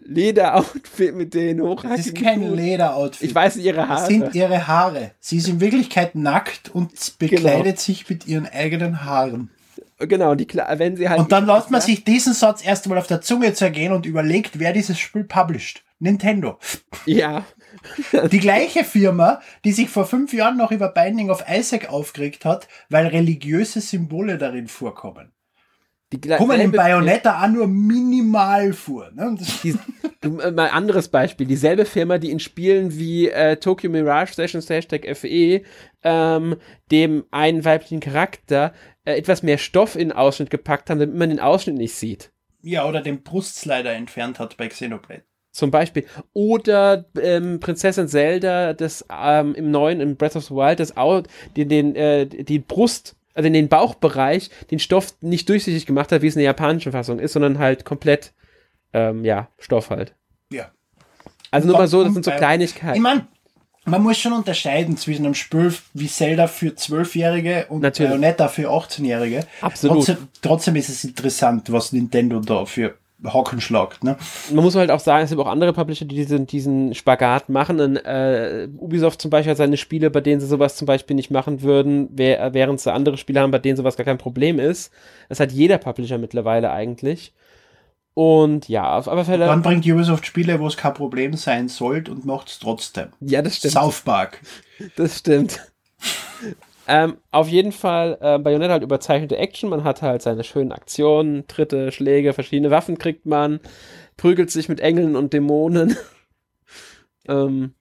[0.05, 2.53] Lederoutfit mit den Das hochhackigen ist kein.
[2.55, 3.29] Lederoutfit.
[3.29, 4.05] Ich weiß nicht, ihre Das Haare.
[4.07, 5.11] sind ihre Haare.
[5.19, 7.79] Sie ist in Wirklichkeit nackt und bekleidet Genau.
[7.79, 9.49] sich mit ihren eigenen Haaren.
[9.97, 11.19] genau, die, wenn sie halt.
[11.19, 14.59] Und dann lässt man sich diesen Satz erst einmal auf der Zunge zergehen und überlegt,
[14.59, 15.83] wer dieses Spiel published.
[15.99, 16.57] Nintendo.
[17.05, 17.45] Ja.
[18.31, 22.67] Die gleiche Firma, die sich vor fünf Jahren noch über Binding of Isaac aufgeregt hat,
[22.89, 25.31] weil religiöse Symbole darin vorkommen.
[26.13, 29.11] Die Kommen in Bayonetta auch nur minimal vor.
[29.13, 29.37] Ne?
[29.63, 31.47] Die, mal anderes Beispiel.
[31.47, 35.61] Dieselbe Firma, die in Spielen wie äh, Tokyo Mirage Sessions Hashtag FE
[36.03, 36.57] ähm,
[36.91, 38.73] dem einen weiblichen Charakter
[39.05, 42.31] äh, etwas mehr Stoff in den Ausschnitt gepackt haben, damit man den Ausschnitt nicht sieht.
[42.61, 45.23] Ja, oder den Brustslider entfernt hat bei Xenoblade.
[45.51, 46.05] Zum Beispiel.
[46.33, 51.23] Oder ähm, Prinzessin Zelda, das ähm, im neuen, im Breath of the Wild, das Au
[51.57, 56.21] den, den, äh, die Brust, also in den Bauchbereich, den Stoff nicht durchsichtig gemacht hat,
[56.21, 58.33] wie es in der japanischen Fassung ist, sondern halt komplett,
[58.93, 60.15] ähm, ja, Stoff halt.
[60.51, 60.71] Ja.
[61.51, 63.01] Also nur mal so, das sind so Ich Kleinigkeiten.
[63.01, 63.27] meine,
[63.83, 68.11] man muss schon unterscheiden zwischen einem Spiel wie Zelda für Zwölfjährige und Natürlich.
[68.11, 69.45] Bayonetta für 18-Jährige.
[69.59, 69.97] Absolut.
[69.97, 74.03] Trotzdem, trotzdem ist es interessant, was Nintendo da für Hocken schlagt.
[74.03, 74.17] Ne?
[74.51, 77.79] Man muss halt auch sagen, es gibt auch andere Publisher, die diesen, diesen Spagat machen.
[77.79, 81.31] Und, äh, Ubisoft zum Beispiel hat seine Spiele, bei denen sie sowas zum Beispiel nicht
[81.31, 84.91] machen würden, während sie andere Spiele haben, bei denen sowas gar kein Problem ist.
[85.29, 87.33] Das hat jeder Publisher mittlerweile eigentlich.
[88.13, 89.45] Und ja, auf alle Fälle.
[89.45, 93.09] Dann bringt Ubisoft Spiele, wo es kein Problem sein sollte und macht es trotzdem.
[93.21, 93.73] ja, das stimmt.
[93.73, 94.41] South Park.
[94.97, 95.59] Das stimmt.
[96.87, 99.69] Ähm, auf jeden Fall, äh, Bayonetta halt überzeichnete Action.
[99.69, 103.59] Man hat halt seine schönen Aktionen, Tritte, Schläge, verschiedene Waffen kriegt man,
[104.17, 105.95] prügelt sich mit Engeln und Dämonen.
[107.27, 107.73] ähm,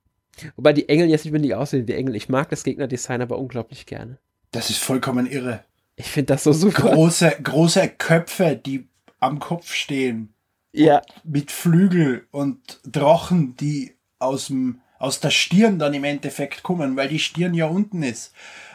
[0.56, 2.16] wobei die Engel jetzt nicht unbedingt aussehen wie Engel.
[2.16, 4.18] Ich mag das Gegnerdesign aber unglaublich gerne.
[4.50, 5.64] Das ist vollkommen irre.
[5.96, 6.92] Ich finde das so super.
[6.92, 10.34] Große, große Köpfe, die am Kopf stehen.
[10.72, 16.96] Ja, mit Flügel und Drachen, die aus, dem, aus der Stirn dann im Endeffekt kommen,
[16.96, 18.32] weil die Stirn ja unten ist.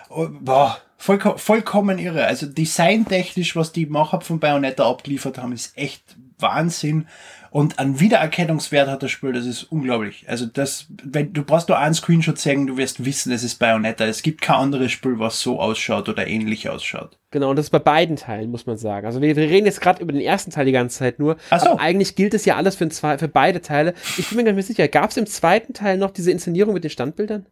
[0.09, 2.25] Boah, vollko vollkommen irre.
[2.25, 7.07] Also designtechnisch, was die Macher von Bayonetta abgeliefert haben, ist echt Wahnsinn.
[7.51, 10.25] Und an Wiedererkennungswert hat das Spiel, das ist unglaublich.
[10.27, 14.03] Also das, wenn du brauchst nur einen Screenshot sehen, du wirst wissen, es ist Bayonetta.
[14.03, 17.17] Es gibt kein anderes Spiel, was so ausschaut oder ähnlich ausschaut.
[17.31, 17.51] genau.
[17.51, 19.05] Und das ist bei beiden Teilen, muss man sagen.
[19.07, 21.37] Also wir, wir reden jetzt gerade über den ersten Teil die ganze Zeit nur.
[21.49, 21.77] Ach so.
[21.77, 23.93] Eigentlich gilt es ja alles für, zwei, für beide Teile.
[24.17, 24.89] Ich bin mir gar nicht mehr sicher.
[24.89, 27.45] Gab es im zweiten Teil noch diese Inszenierung mit den Standbildern?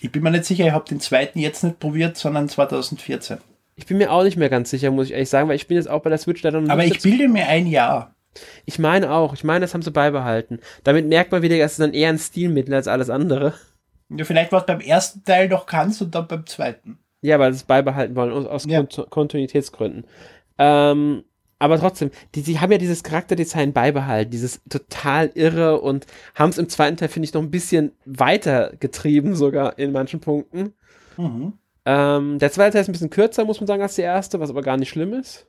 [0.00, 3.38] Ich bin mir nicht sicher, ich habe den zweiten jetzt nicht probiert, sondern 2014.
[3.76, 5.76] Ich bin mir auch nicht mehr ganz sicher, muss ich ehrlich sagen, weil ich bin
[5.76, 8.14] jetzt auch bei der Switch leider noch Aber ich bilde mir ein Ja.
[8.64, 9.34] Ich meine auch.
[9.34, 10.60] Ich meine, das haben sie beibehalten.
[10.84, 13.54] Damit merkt man wieder, dass es dann eher ein Stilmittel als alles andere.
[14.08, 16.98] Ja, vielleicht was beim ersten Teil noch kannst und dann beim zweiten.
[17.22, 18.80] Ja, weil sie es beibehalten wollen, aus, aus Ja.
[18.80, 20.06] Kont Kontinuitätsgründen.
[20.58, 21.24] Ähm,
[21.60, 26.58] aber trotzdem, die, die haben ja dieses Charakterdesign beibehalten, dieses total irre und haben es
[26.58, 30.72] im zweiten Teil, finde ich, noch ein bisschen weiter getrieben, sogar in manchen Punkten.
[31.18, 31.52] Mhm.
[31.84, 34.48] Ähm, der zweite Teil ist ein bisschen kürzer, muss man sagen, als der erste, was
[34.48, 35.46] aber gar nicht schlimm ist.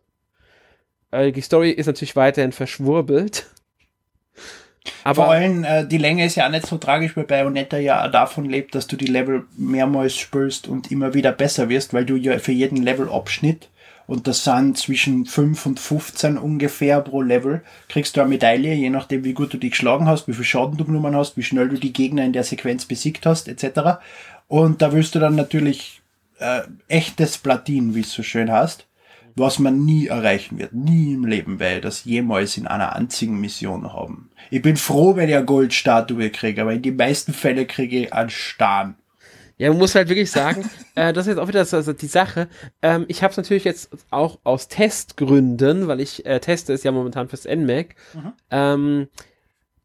[1.11, 3.47] Äh, die Story ist natürlich weiterhin verschwurbelt.
[5.03, 8.07] Aber Vor allem, äh, die Länge ist ja auch nicht so tragisch, weil Bayonetta ja
[8.07, 12.15] davon lebt, dass du die Level mehrmals spielst und immer wieder besser wirst, weil du
[12.15, 13.69] ja für jeden Levelabschnitt,
[14.07, 18.89] und das sind zwischen 5 und 15 ungefähr pro Level, kriegst du eine Medaille, je
[18.89, 21.69] nachdem wie gut du die geschlagen hast, wie viel Schaden du genommen hast, wie schnell
[21.69, 23.99] du die Gegner in der Sequenz besiegt hast, etc.
[24.47, 26.01] Und da willst du dann natürlich
[26.39, 28.85] äh, echtes Platin, wie es so schön heißt,
[29.35, 30.73] was man nie erreichen wird.
[30.73, 34.29] Nie im Leben ich das jemals in einer einzigen Mission haben.
[34.49, 38.13] Ich bin froh, wenn ich eine Goldstatue kriege, aber in die meisten Fälle kriege ich
[38.13, 38.95] einen Stern.
[39.61, 42.07] Ja, man muss halt wirklich sagen, äh, das ist jetzt auch wieder so, also die
[42.07, 42.47] Sache.
[42.81, 46.91] Ähm, ich habe es natürlich jetzt auch aus Testgründen, weil ich äh, teste es ja
[46.91, 48.33] momentan fürs NMAC, Mhm.
[48.49, 49.07] ähm,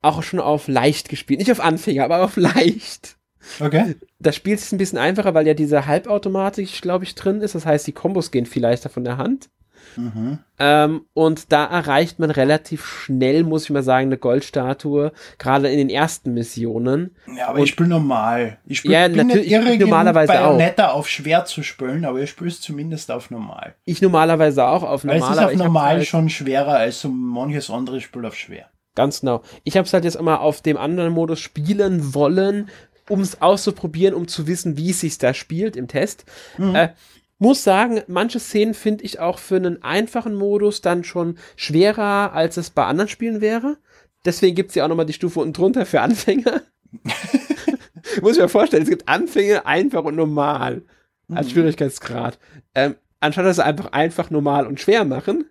[0.01, 1.41] auch schon auf leicht gespielt.
[1.41, 3.17] Nicht auf Anfänger, aber auf leicht.
[3.61, 3.97] Okay?
[4.19, 7.55] Das Spiel ist ein bisschen einfacher, weil ja diese Halbautomatik, glaube ich, drin ist.
[7.55, 9.51] Das heißt, die Kombos gehen viel leichter von der Hand.
[9.97, 10.39] Mhm.
[10.59, 15.79] Ähm, und da erreicht man relativ schnell, muss ich mal sagen, eine Goldstatue, gerade in
[15.79, 17.15] den ersten Missionen.
[17.37, 18.59] Ja, aber ich spiele normal.
[18.67, 20.49] Ich spiel, Ja, bin natürlich, irre ich normalerweise genug, auch.
[20.57, 23.75] Bayonetta auf schwer zu spielen, aber ich spiele es zumindest auf normal.
[23.85, 25.37] Ich normalerweise auch auf Weil normal.
[25.37, 28.67] es ist auf normal halt- schon schwerer als so manches andere Spiel auf schwer.
[28.95, 29.43] Ganz genau.
[29.65, 32.71] Ich habe es halt jetzt immer auf dem anderen Modus spielen wollen,
[33.11, 36.25] um es auszuprobieren, um zu wissen, wie es sich da spielt im Test.
[36.59, 36.89] Äh,
[37.39, 42.57] muss sagen, manche Szenen finde ich auch für einen einfachen Modus dann schon schwerer, als
[42.57, 43.77] es bei anderen Spielen wäre.
[44.25, 46.63] Deswegen gibt es ja auch nochmal die Stufe unten drunter für Anfänger.
[48.23, 50.83] muss ich mir vorstellen, es gibt Anfänger, einfach und normal
[51.33, 52.39] als Schwierigkeitsgrad.
[52.75, 55.51] Ähm, anstatt dass sie einfach einfach, normal und schwer machen,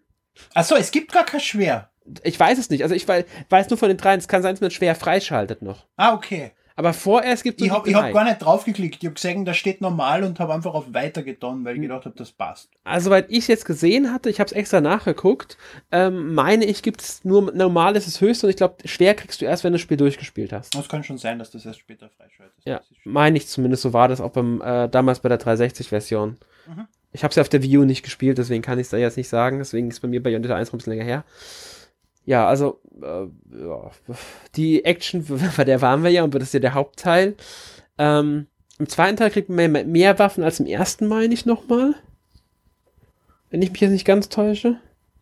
[0.53, 1.91] Achso, es gibt gar kein Schwer.
[2.23, 2.83] ich weiß es nicht.
[2.83, 5.61] Also ich wei- weiß nur von den dreien, es kann sein, dass man schwer freischaltet
[5.61, 5.85] noch.
[5.95, 6.51] Ah, okay.
[6.77, 8.97] Aber vorerst gibt es Ich habe ich hab gar nicht draufgeklickt.
[9.01, 12.05] Ich habe gesehen, da steht normal und habe einfach auf Weiter getan, weil ich gedacht
[12.05, 12.69] habe, das passt.
[12.83, 15.57] Also, soweit ich es jetzt gesehen hatte, ich habe es extra nachgeguckt,
[15.91, 19.41] ähm, meine ich, gibt es nur normal ist das höchste und ich glaube, schwer kriegst
[19.41, 20.75] du erst, wenn du das Spiel durchgespielt hast.
[20.75, 22.55] Das kann schon sein, dass das erst später freischaltet.
[22.65, 26.37] Ja, meine ich zumindest, so war das auch beim äh, damals bei der 360-Version.
[26.67, 26.87] Mhm.
[27.13, 28.97] Ich habe es ja auf der Wii U nicht gespielt, deswegen kann ich es da
[28.97, 29.59] jetzt nicht sagen.
[29.59, 31.23] Deswegen ist bei mir bei Bayonetta 1 noch ein bisschen länger her.
[32.25, 33.27] Ja, also äh,
[33.65, 33.91] ja,
[34.55, 35.25] die Action,
[35.57, 37.35] bei der waren wir ja und das ist ja der Hauptteil.
[37.97, 38.47] Ähm,
[38.79, 41.95] Im zweiten Teil kriegt man mehr, mehr Waffen als im ersten, meine ich nochmal.
[43.49, 44.77] Wenn ich mich jetzt nicht ganz täusche.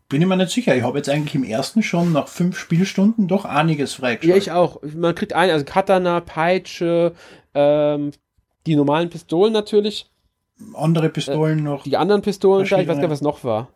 [0.09, 0.75] Bin ich mir nicht sicher.
[0.75, 4.43] Ich habe jetzt eigentlich im ersten schon nach fünf Spielstunden doch einiges Ja, freigeschaltet.
[4.43, 4.81] ich auch.
[4.95, 7.13] Man kriegt ein, also Katana, Peitsche,
[7.53, 8.11] ähm,
[8.65, 10.09] die normalen Pistolen natürlich,
[10.75, 11.83] Andere Pistolen noch.
[11.83, 13.69] die anderen Pistolen, ich weiß gar nicht, was noch war.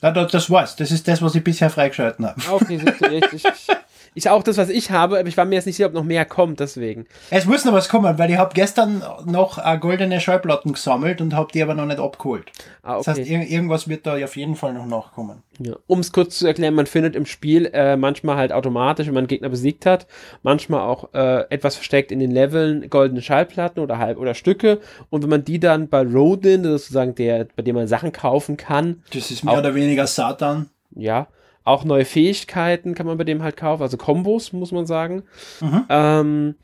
[0.00, 0.76] Das, das war's.
[0.76, 2.40] Das ist das, was ich bisher freigeschalten habe.
[2.50, 3.42] Okay, siehst du, ich, ich,
[4.14, 6.04] ich auch das, was ich habe, aber ich war mir jetzt nicht sicher, ob noch
[6.04, 7.06] mehr kommt, deswegen.
[7.30, 11.34] Es muss noch was kommen, weil ich habe gestern noch äh, goldene Schallplatten gesammelt und
[11.34, 12.50] habe die aber noch nicht abgeholt.
[12.82, 13.34] Ah, Das heißt, okay.
[13.34, 15.42] ir irgendwas wird da auf jeden Fall noch nachkommen.
[15.60, 15.74] Ja.
[15.86, 19.22] Um es kurz zu erklären, man findet im Spiel äh, manchmal halt automatisch, wenn man
[19.22, 20.06] einen Gegner besiegt hat,
[20.42, 24.80] manchmal auch äh, etwas versteckt in den Leveln, goldene Schallplatten oder halb oder Stücke.
[25.10, 28.12] Und wenn man die dann bei Rodin, das ist sozusagen der, bei dem man Sachen
[28.12, 30.70] kaufen kann, Das ist mehr oder weniger Satan.
[30.94, 31.26] ja,
[31.68, 35.22] auch neue Fähigkeiten kann man bei dem halt kaufen, also Kombos, muss man sagen.
[35.60, 35.84] Mhm.
[35.88, 36.54] Ähm,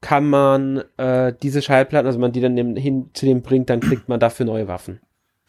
[0.00, 4.08] kann man äh, diese Schallplatten, also man die dann hin zu dem bringt, dann kriegt
[4.08, 5.00] man dafür neue Waffen.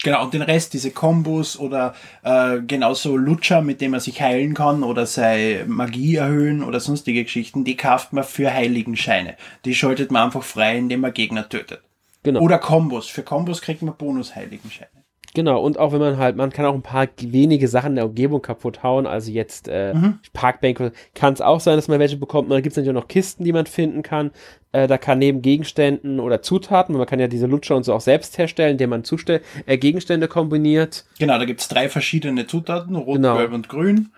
[0.04, 4.54] Genau, und den Rest, diese Kombos oder äh, genauso Lutscher, mit dem man sich heilen
[4.54, 9.36] kann oder seine Magie erhöhen oder sonstige Geschichten, die kauft man für Heiligenscheine.
[9.66, 11.82] Die schaltet man einfach frei, indem man Gegner tötet.
[12.22, 12.42] Genau.
[12.42, 13.08] Oder Kombos.
[13.08, 14.97] Für Kombos kriegt man Bonus-Heiligenscheine.
[15.34, 18.06] Genau, und auch wenn man halt, man kann auch ein paar wenige Sachen in der
[18.06, 19.94] Umgebung kaputt hauen, also jetzt äh,
[20.34, 22.50] Parkbänke, kann es auch sein, dass man welche bekommt.
[22.50, 24.32] Man gibt es natürlich auch noch Kisten, die man finden kann.
[24.72, 28.02] Äh, da kann neben Gegenständen oder Zutaten, man kann ja diese Lutscher und so auch
[28.02, 31.06] selbst herstellen, indem man Zustell äh, Gegenstände kombiniert.
[31.20, 33.38] Genau, da gibt's drei verschiedene Zutaten, rot, Genau.
[33.38, 34.10] gelb und grün.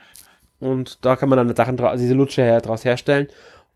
[0.59, 3.27] Und da kann man dann Sachen also diese Lutscher her daraus herstellen.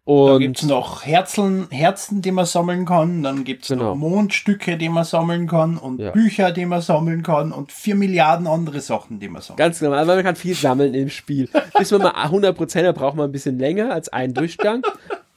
[0.05, 3.23] Da Und gibt's noch Herzeln, Herzen, die man sammeln kann.
[3.23, 3.91] Dann gibt's Genau.
[3.91, 5.77] noch Mondstücke, die man sammeln kann.
[5.77, 6.11] Und Ja.
[6.11, 7.53] Bücher, die man sammeln kann.
[7.53, 10.93] Und vier Milliarden andere Sachen, die man sammeln ganz genau, also man kann viel sammeln
[10.93, 11.47] im Spiel.
[11.77, 14.81] Bis man mal 100% hat, braucht man ein bisschen länger als einen Durchgang.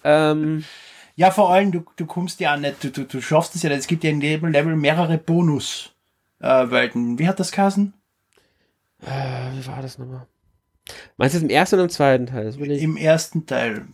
[0.02, 0.64] ähm,
[1.14, 3.78] Ja, vor allem, du, du kommst ja nicht, du, du, du schaffst es ja nicht.
[3.78, 7.20] Es gibt ja in jedem Level mehrere Bonus-Welten.
[7.20, 7.92] Wie hat das geheißen?
[9.02, 10.26] äh, wie war das nochmal?
[11.18, 12.52] Meinst du das im ersten oder im zweiten Teil?
[12.60, 13.86] Im ersten Teil.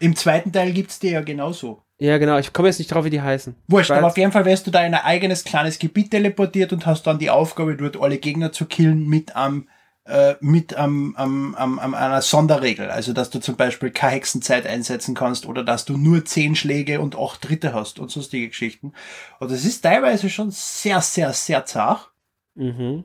[0.00, 1.82] Im zweiten Teil gibt's die ja genauso.
[1.98, 2.38] Ja, genau.
[2.38, 3.54] Ich komme jetzt nicht drauf, wie die heißen.
[3.68, 6.84] Wurscht, aber auf jeden Fall wirst du da in ein eigenes kleines Gebiet teleportiert und
[6.84, 9.68] hast dann die Aufgabe, dort alle Gegner zu killen mit am
[10.06, 12.90] äh, mit am, am, am, am einer Sonderregel.
[12.90, 17.00] Also dass du zum Beispiel keine Hexenzeit einsetzen kannst oder dass du nur zehn Schläge
[17.00, 18.92] und acht Tritte hast und sonstige Geschichten.
[19.40, 22.10] Und das ist teilweise schon sehr, sehr, sehr zart.
[22.54, 23.04] Mhm.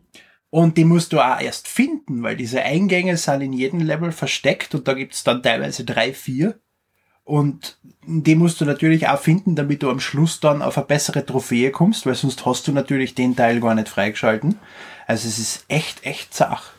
[0.50, 4.76] Und die musst du auch erst finden, weil diese Eingänge sind in jedem Level versteckt
[4.76, 6.60] und da gibt's dann teilweise drei, vier.
[7.24, 11.26] Und die musst du natürlich auch finden, damit du am Schluss dann auf eine bessere
[11.26, 14.58] Trophäe kommst, weil sonst hast du natürlich den Teil gar nicht freigeschalten.
[15.08, 16.72] Also es ist echt, echt zach.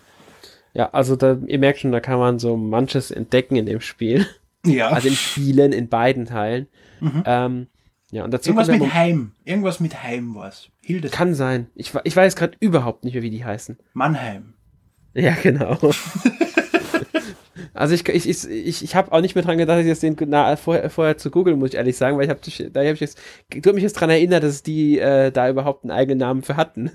[0.75, 4.27] Ja, also da, ihr merkt schon, da kann man so manches entdecken in dem Spiel.
[4.65, 4.89] Ja.
[4.89, 6.69] Also in Spielen, in beiden Teilen.
[7.01, 7.23] Mhm.
[7.27, 7.67] Ähm,
[8.11, 9.33] ja, und dazu Irgendwas mit Heim.
[9.45, 10.69] Irgendwas mit Heim war's.
[10.83, 11.69] Hilde Kann sein.
[11.75, 13.79] Ich, ich weiß gerade überhaupt nicht mehr, wie die heißen.
[13.95, 14.55] Mannheim.
[15.15, 15.79] Ja, genau.
[17.75, 20.03] also ich, ich, ich, ich, ich habe auch nicht mehr dran gedacht, dass ich jetzt
[20.03, 22.95] den na, vorher, vorher zu googeln, muss ich ehrlich sagen, weil ich habe da hab
[22.95, 23.19] ich jetzt,
[23.51, 26.57] du hast mich jetzt dran erinnert, dass die äh, da überhaupt einen eigenen Namen für
[26.57, 26.93] hatten.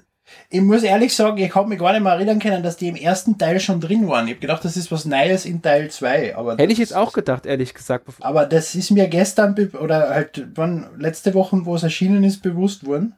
[0.49, 2.95] Ich muss ehrlich sagen, ich habe mich gar nicht mehr erinnern können, dass die im
[2.97, 4.27] ersten Teil schon drin waren.
[4.27, 6.35] Ich habe gedacht, das ist was Neues in Teil 2.
[6.35, 8.05] Aber Hätte ich jetzt auch gedacht, ehrlich gesagt.
[8.05, 12.41] bevor- Aber das ist mir gestern oder halt wann letzte Woche, wo es erschienen ist,
[12.43, 13.15] bewusst worden,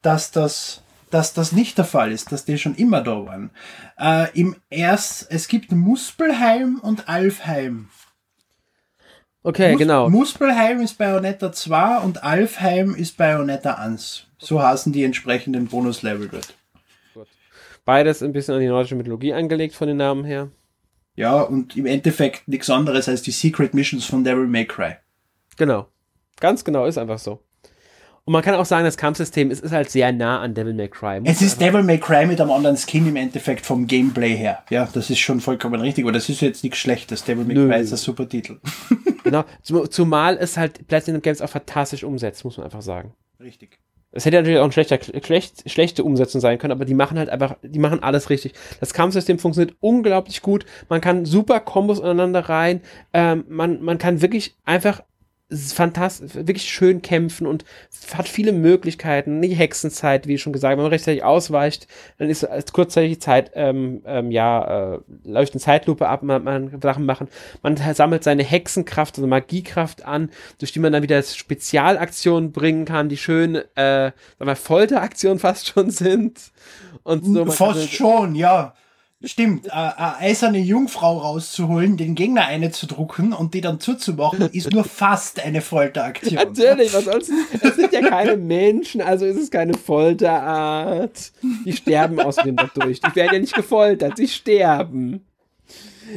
[0.00, 3.50] dass das, dass das nicht der Fall ist, dass die schon immer da waren.
[3.98, 7.88] Äh, Im erst, es gibt Muspelheim und Alfheim.
[9.42, 10.10] Okay, Mus- genau.
[10.10, 14.26] Muspelheim ist Bayonetta 2 und Alfheim ist Bayonetta 1.
[14.38, 16.54] So heißen die entsprechenden Bonuslevel dort.
[17.84, 20.50] Beides ein bisschen an die nordische Mythologie angelegt von den Namen her.
[21.14, 24.96] Ja, und im Endeffekt nichts anderes als die Secret Missions von Devil May Cry.
[25.56, 25.88] Genau.
[26.38, 27.42] Ganz genau, ist einfach so.
[28.28, 30.88] Und man kann auch sagen, das Kampfsystem ist, ist halt sehr nah an Devil May
[30.88, 31.18] Cry.
[31.20, 34.64] Muss Es ist Devil May Cry mit einem anderen Skin im Endeffekt vom Gameplay her.
[34.68, 36.04] Ja, das ist schon vollkommen richtig.
[36.04, 37.24] Aber das ist jetzt nichts Schlechtes.
[37.24, 37.68] Devil May Nö.
[37.70, 38.58] Cry ist ein super Titel.
[39.24, 39.44] Genau.
[39.62, 43.14] Zum- Zumal es halt Platinum Games auch fantastisch umsetzt, muss man einfach sagen.
[43.40, 43.78] Richtig.
[44.12, 47.28] Es hätte natürlich auch ein schlechter, schlecht, schlechte Umsetzung sein können, aber die machen halt
[47.30, 48.52] einfach, die machen alles richtig.
[48.80, 50.64] Das Kampfsystem funktioniert unglaublich gut.
[50.90, 52.80] Man kann super Kombos aneinander rein.
[53.12, 55.02] Ähm, man, man kann wirklich einfach
[55.50, 57.64] fantastisch, wirklich schön kämpfen und
[58.14, 59.40] hat viele Möglichkeiten.
[59.40, 61.86] Die Hexenzeit, wie schon gesagt, wenn man rechtzeitig ausweicht,
[62.18, 67.06] dann ist kurzzeitig Zeit, ähm, ähm, ja, äh, läuft eine Zeitlupe ab, man, man Sachen
[67.06, 67.28] machen.
[67.62, 73.08] Man sammelt seine Hexenkraft, also Magiekraft an, durch die man dann wieder Spezialaktionen bringen kann,
[73.08, 76.40] die schön, äh, sagen wir, Folteraktionen fast schon sind.
[77.04, 77.44] Und so.
[77.46, 78.74] so- Fast schon, ja.
[79.24, 84.48] Stimmt, äh, eine eiserne Jungfrau rauszuholen, den Gegner eine zu drucken und die dann zuzumachen,
[84.52, 86.34] ist nur fast eine Folteraktion.
[86.34, 87.28] Natürlich, was soll's?
[87.60, 91.32] Es sind ja keine Menschen, also ist es keine Folterart.
[91.64, 93.00] Die sterben außerdem dadurch.
[93.00, 95.26] Die werden ja nicht gefoltert, sie sterben.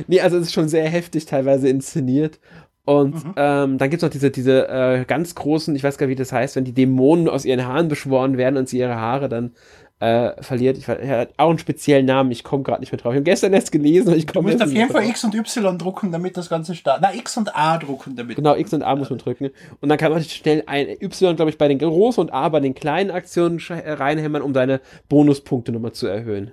[0.05, 2.39] Nee, also es ist schon sehr heftig teilweise inszeniert.
[2.83, 6.21] Und ähm, dann gibt's noch diese, diese äh, ganz großen, ich weiß gar nicht, wie
[6.21, 9.53] das heißt, wenn die Dämonen aus ihren Haaren beschworen werden und sie ihre Haare dann
[10.01, 10.77] äh, verliert.
[10.79, 13.13] Ich, er hat auch einen speziellen Namen, ich komme gerade nicht mehr drauf.
[13.13, 15.11] Ich habe gestern erst gelesen ich Du komme musst jetzt auf jeden Fall drauf.
[15.11, 17.03] X und Y drucken, damit das Ganze startet.
[17.03, 18.35] Na, X und A drucken damit.
[18.35, 19.51] Genau, X und A muss man drücken.
[19.79, 22.59] Und dann kann man schnell ein Y, glaube ich, bei den großen und A bei
[22.59, 26.51] den kleinen Aktionen reinhämmern, um seine Bonuspunkte nochmal zu erhöhen.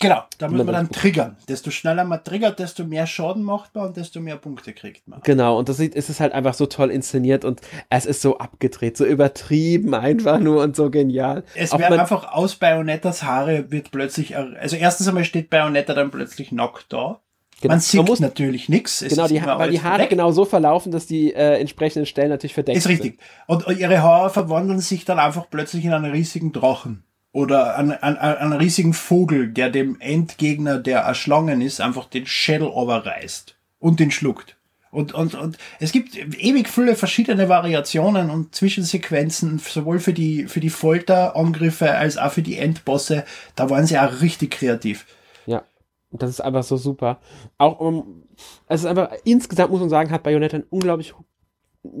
[0.00, 1.36] Genau, da muss Man man dann triggern.
[1.48, 5.20] Desto schneller man triggert, desto mehr Schaden macht man und desto mehr Punkte kriegt man.
[5.24, 8.36] Genau, und das sieht, es ist halt einfach so toll inszeniert und es ist so
[8.36, 11.42] abgedreht, so übertrieben einfach nur und so genial.
[11.54, 15.94] Es Auch wird man- einfach aus Bayonettas Haare wird plötzlich, also erstens einmal steht Bayonetta
[15.94, 17.20] dann plötzlich nackt da.
[17.62, 19.00] genau, Man sieht muss, natürlich nichts.
[19.08, 22.76] genau, die, weil die Haare genau so verlaufen, dass die äh, entsprechenden Stellen natürlich verdeckt
[22.76, 23.18] Ist richtig.
[23.46, 27.04] Und ihre Haare verwandeln sich dann einfach plötzlich in einen riesigen Drachen.
[27.38, 32.66] Oder an, an einen riesigen Vogel, der dem Endgegner, der erschlangen ist, einfach den Schädel
[32.66, 33.54] überreißt.
[33.78, 34.56] Und den schluckt.
[34.90, 40.58] Und, und, und es gibt ewig viele verschiedene Variationen und Zwischensequenzen, sowohl für die, für
[40.58, 43.24] die Folterangriffe als auch für die Endbosse.
[43.54, 45.06] Da waren sie auch richtig kreativ.
[45.46, 45.62] Ja,
[46.10, 47.20] das ist einfach so super.
[47.56, 48.24] Auch um,
[48.66, 51.14] es ist einfach, insgesamt muss man sagen, hat Bayonetta einen unglaublich,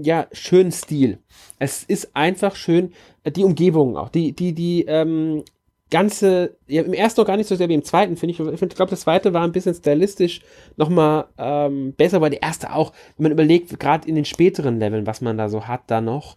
[0.00, 1.18] ja, schönen Stil.
[1.58, 2.92] Es ist einfach schön,
[3.24, 5.42] äh, die Umgebung auch, die, die, die, ähm,
[5.90, 8.62] ganze, ja, im ersten noch gar nicht so sehr wie im zweiten, finde ich.
[8.62, 10.40] Ich, glaube, das zweite war ein bisschen stylistisch
[10.76, 15.06] nochmal ähm, besser, aber der erste auch, wenn man überlegt, gerade in den späteren Leveln,
[15.06, 16.36] was man da so hat, da noch,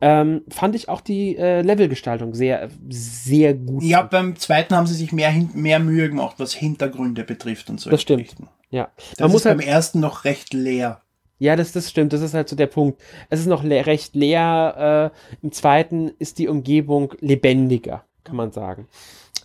[0.00, 3.82] ähm, fand ich auch die äh, Levelgestaltung sehr, sehr gut.
[3.82, 7.80] Ja, beim zweiten haben sie sich mehr, hin, mehr Mühe gemacht, was Hintergründe betrifft und
[7.80, 7.90] so.
[7.90, 8.34] Das stimmt.
[8.70, 8.90] Ja.
[9.10, 11.00] Das Man muss ist halt, beim ersten noch recht leer.
[11.38, 12.12] Ja, das, das stimmt.
[12.12, 13.00] Das ist halt so der Punkt.
[13.28, 15.12] Es ist noch le recht leer.
[15.12, 18.88] Äh, Im zweiten ist die Umgebung lebendiger, kann man sagen.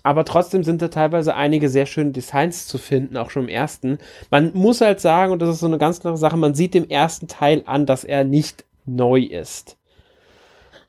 [0.03, 3.97] Aber trotzdem sind da teilweise einige sehr schöne Designs zu finden, auch schon im ersten.
[4.31, 6.89] Man muss halt sagen, und das ist so eine ganz klare Sache, man sieht dem
[6.89, 9.77] ersten Teil an, dass er nicht neu ist.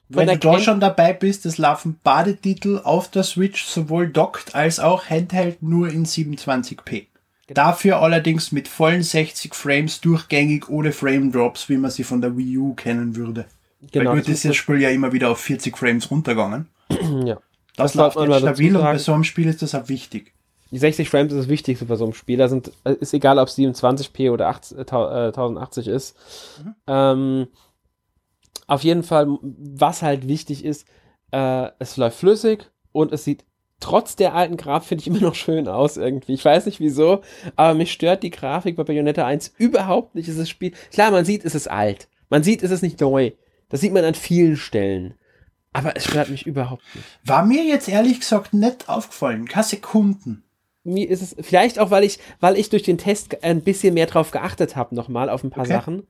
[0.09, 4.81] Wenn du da schon dabei bist, es laufen Badetitel auf der Switch sowohl dockt als
[4.81, 7.07] auch Handheld nur in 27p.
[7.53, 7.65] Genau.
[7.67, 12.37] Dafür allerdings mit vollen 60 Frames durchgängig ohne Frame Drops, wie man sie von der
[12.37, 13.45] Wii U kennen würde.
[13.91, 16.69] Genau, Weil ist das Spiel ja immer wieder auf 40 Frames runtergegangen.
[17.25, 17.39] Ja.
[17.77, 20.33] Das, Das läuft jetzt stabil und bei so einem Spiel ist das auch wichtig.
[20.71, 22.37] Die 60 Frames ist das Wichtigste bei so einem Spiel.
[22.39, 26.17] Da sind, äh, ist egal, ob es 27p oder 8, äh, tau- äh, 1080 ist.
[26.87, 27.49] Ähm,
[28.69, 30.87] auf jeden Fall, was halt wichtig ist,
[31.33, 33.45] äh, es läuft flüssig und es sieht
[33.81, 36.35] trotz der alten Grafik, finde ich, immer noch schön aus irgendwie.
[36.35, 37.23] Ich weiß nicht wieso,
[37.57, 40.29] aber mich stört die Grafik bei Bayonetta 1 überhaupt nicht.
[40.29, 42.09] Es ist Spiel, klar, man sieht, es ist alt.
[42.29, 43.33] Man sieht, es ist nicht neu.
[43.69, 45.15] Das sieht man an vielen Stellen.
[45.73, 47.07] Aber es stört mich überhaupt nicht.
[47.25, 49.47] War mir jetzt ehrlich gesagt nicht aufgefallen.
[49.47, 50.43] Keine Sekunden.
[50.83, 54.07] mir ist es vielleicht auch, weil ich, weil ich durch den Test ein bisschen mehr
[54.07, 55.73] drauf geachtet habe, nochmal auf ein paar Okay.
[55.73, 56.07] Sachen.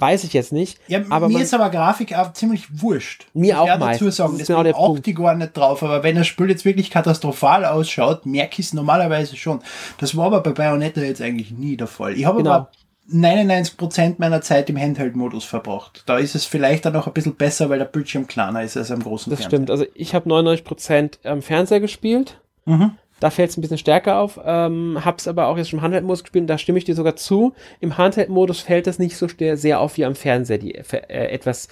[0.00, 0.78] Weiß ich jetzt nicht.
[0.88, 3.26] Ja, aber mir man, ist aber Grafik auch ziemlich wurscht.
[3.34, 5.06] Mir Muss auch ich dazu sagen, Das ist genau der auch Punkt.
[5.06, 5.82] die gar nicht drauf.
[5.82, 9.60] Aber wenn das Spiel jetzt wirklich katastrophal ausschaut, merke ich es normalerweise schon.
[9.98, 12.14] Das war aber bei Bayonetta jetzt eigentlich nie der Fall.
[12.14, 12.50] Ich habe Genau.
[12.50, 12.70] aber
[13.12, 16.02] 99% meiner Zeit im Handheld-Modus verbracht.
[16.06, 18.90] Da ist es vielleicht dann noch ein bisschen besser, weil der Bildschirm kleiner ist als
[18.90, 19.58] am großen das Fernseher.
[19.58, 19.70] stimmt.
[19.70, 22.38] Also ich habe 99% am Fernseher gespielt.
[22.66, 22.92] Mhm.
[23.20, 24.40] Da fällt es ein bisschen stärker auf.
[24.44, 26.42] Ähm, hab's aber auch jetzt schon im Handheld-Modus gespielt.
[26.42, 27.52] und Da stimme ich dir sogar zu.
[27.80, 30.58] Im Handheld-Modus fällt das nicht so sehr auf wie am Fernseher.
[30.58, 31.68] Die äh, etwas,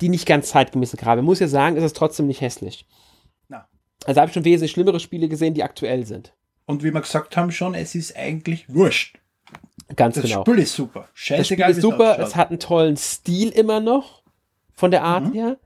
[0.00, 1.24] die nicht ganz zeitgemäße Grafik.
[1.24, 2.86] Muss ja sagen, ist es trotzdem nicht hässlich.
[3.48, 3.66] Na.
[4.06, 6.32] Also habe ich schon wesentlich schlimmere Spiele gesehen, die aktuell sind.
[6.66, 9.18] Und wie wir gesagt haben schon, es ist eigentlich wurscht.
[9.96, 10.42] Ganz Das genau.
[10.42, 11.00] Spiel ist super.
[11.00, 14.22] Das Spiel Scheißegal, ist super, es hat einen tollen Stil immer noch,
[14.74, 15.32] von der Art Mhm.
[15.34, 15.56] her.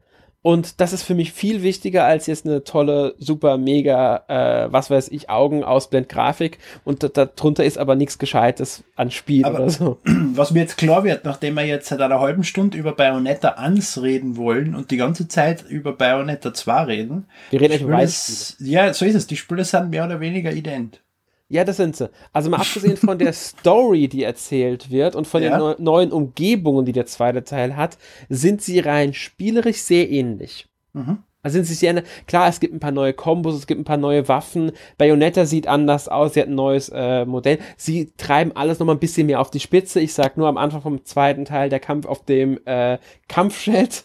[0.48, 4.88] Und das ist für mich viel wichtiger als jetzt eine tolle, super, mega, äh, was
[4.88, 6.56] weiß ich, Augen-Ausblend-Grafik.
[6.84, 9.98] Und da- darunter ist aber nichts Gescheites an Spiel Aber- oder so.
[10.34, 14.00] Was mir jetzt klar wird, nachdem wir jetzt seit einer halben Stunde über Bayonetta 1
[14.00, 18.94] reden wollen und die ganze Zeit über Bayonetta 2 reden, Wir reden eigentlich über ja,
[18.94, 19.26] so ist es.
[19.26, 21.02] Die Spiele sind mehr oder weniger ident.
[21.50, 22.10] Ja, das sind sie.
[22.32, 25.50] Also mal abgesehen von der Story, die erzählt wird und von Ja.
[25.50, 27.96] den neu neuen Umgebungen, die der zweite Teil hat,
[28.28, 30.66] sind sie rein spielerisch sehr ähnlich.
[30.92, 31.18] Mhm.
[31.42, 32.04] Also sind sie sehr, ähnlich.
[32.26, 34.72] klar, es gibt ein paar neue Kombos, es gibt ein paar neue Waffen.
[34.98, 37.58] Bayonetta sieht anders aus, sie hat ein neues äh, Modell.
[37.78, 40.00] Sie treiben alles nochmal ein bisschen mehr auf die Spitze.
[40.00, 44.04] Ich sag nur am Anfang vom zweiten Teil der Kampf auf dem äh, Kampfjet,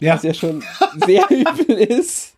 [0.00, 0.62] Ja, was ja schon
[1.06, 2.34] sehr übel ist.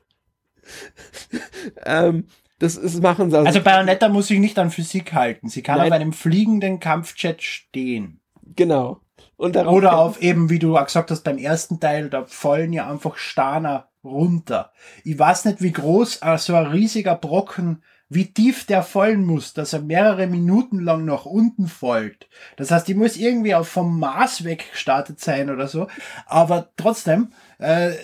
[1.87, 2.27] ähm,
[2.63, 5.49] das ist, machen sie also Bayonetta muss sich nicht an Physik halten.
[5.49, 5.89] Sie kann Nein.
[5.89, 8.21] auf einem fliegenden Kampfjet stehen.
[8.55, 9.01] Genau.
[9.37, 13.17] Oder auf eben, wie du auch gesagt hast, beim ersten Teil, da fallen ja einfach
[13.17, 14.71] Steine runter.
[15.03, 19.73] Ich weiß nicht, wie groß so ein riesiger Brocken, wie tief der fallen muss, dass
[19.73, 22.29] er mehrere Minuten lang nach unten fällt.
[22.57, 25.89] Das heißt, die muss irgendwie auch vom Mars weggestartet sein oder so.
[26.27, 27.95] Aber trotzdem, äh,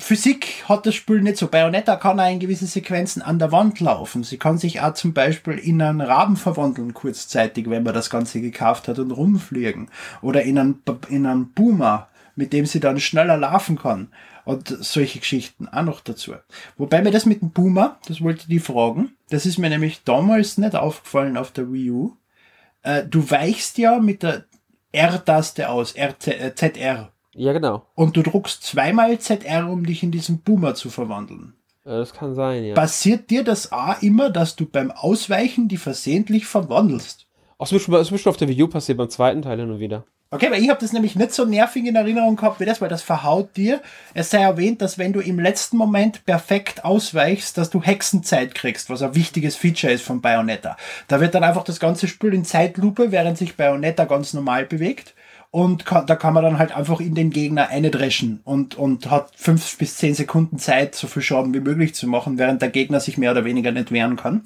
[0.00, 1.48] Physik hat das Spiel nicht so.
[1.48, 4.24] Bayonetta kann auch in gewissen Sequenzen an der Wand laufen.
[4.24, 8.40] Sie kann sich auch zum Beispiel in einen Raben verwandeln kurzzeitig, wenn man das Ganze
[8.40, 9.90] gekauft hat und rumfliegen.
[10.22, 14.08] Oder in einen, in einen Boomer, mit dem sie dann schneller laufen kann.
[14.44, 16.34] Und solche Geschichten auch noch dazu.
[16.76, 20.02] Wobei mir das mit dem Boomer, das wollte ich die fragen, das ist mir nämlich
[20.04, 22.16] damals nicht aufgefallen auf der Wii U.
[22.82, 24.44] Äh, du weichst ja mit der
[24.92, 27.12] R-Taste aus, RZ, äh, ZR.
[27.34, 27.86] Ja, genau.
[27.94, 31.54] Und du druckst zweimal ZR, um dich in diesen Boomer zu verwandeln.
[31.84, 32.74] Äh, Das kann sein, ja.
[32.74, 37.26] Passiert dir das auch immer, dass du beim Ausweichen die versehentlich verwandelst?
[37.58, 39.78] Ach, das ist schon- das ist schon auf der Video passiert, beim zweiten Teil und
[39.78, 40.04] wieder.
[40.32, 42.88] Okay, weil ich habe das nämlich nicht so nervig in Erinnerung gehabt wie das, weil
[42.88, 43.80] das verhaut dir.
[44.14, 48.90] Es sei erwähnt, dass wenn du im letzten Moment perfekt ausweichst, dass du Hexenzeit kriegst,
[48.90, 50.76] was ein wichtiges Feature ist von Bayonetta.
[51.08, 55.14] Da wird dann einfach das ganze Spiel in Zeitlupe, während sich Bayonetta ganz normal bewegt.
[55.52, 59.32] Und kann, da kann man dann halt einfach in den Gegner eindreschen und, und hat
[59.34, 63.00] fünf bis zehn Sekunden Zeit, so viel Schaden wie möglich zu machen, während der Gegner
[63.00, 64.44] sich mehr oder weniger nicht wehren kann.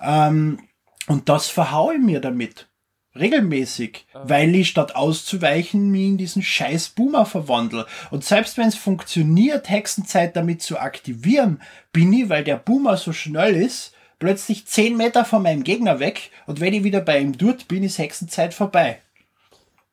[0.00, 0.58] Ähm,
[1.06, 2.66] und das verhaue ich mir damit.
[3.14, 4.06] Regelmäßig.
[4.12, 7.86] Weil ich statt auszuweichen mich in diesen scheiß Boomer verwandle.
[8.10, 11.60] Und selbst wenn es funktioniert, Hexenzeit damit zu aktivieren,
[11.92, 16.30] bin ich, weil der Boomer so schnell ist, plötzlich 10 Meter von meinem Gegner weg.
[16.46, 19.00] Und wenn ich wieder bei ihm dort bin, ist Hexenzeit vorbei.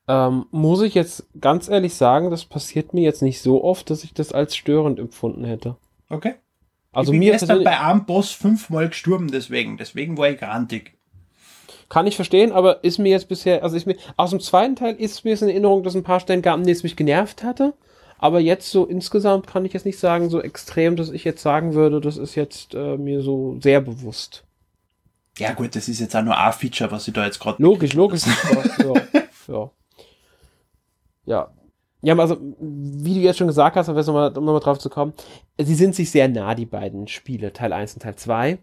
[0.08, 4.04] Ähm, muss ich jetzt ganz ehrlich sagen, das passiert mir jetzt nicht so oft, dass
[4.04, 5.78] ich das als störend empfunden hätte.
[6.10, 6.36] Okay?
[6.92, 9.78] Also ich bin mir gestern bei einem Boss fünfmal gestorben deswegen.
[9.78, 10.98] Deswegen war ich grantig.
[11.90, 14.96] kann ich verstehen, aber ist mir jetzt bisher, also ist mir, aus dem zweiten Teil
[14.96, 17.44] ist mir es in Erinnerung, dass es ein paar Stellen gab, denen es mich genervt
[17.44, 17.74] hatte.
[18.18, 21.74] Aber jetzt so insgesamt kann ich jetzt nicht sagen, so extrem, dass ich jetzt sagen
[21.74, 24.46] würde, das ist jetzt äh, mir so sehr bewusst.
[25.38, 27.62] Ja gut, das ist jetzt auch nur ein Feature, was ich da jetzt gerade...
[27.62, 28.22] Logisch, logisch.
[28.80, 28.94] ja,
[29.48, 29.72] ja.
[31.26, 31.50] Ja.
[32.02, 34.90] Ja, aber also, wie du jetzt schon gesagt hast, noch mal, um nochmal drauf zu
[34.90, 35.14] kommen,
[35.58, 38.58] sie sind sich sehr nah, die beiden Spiele, Teil 1 und Teil 2.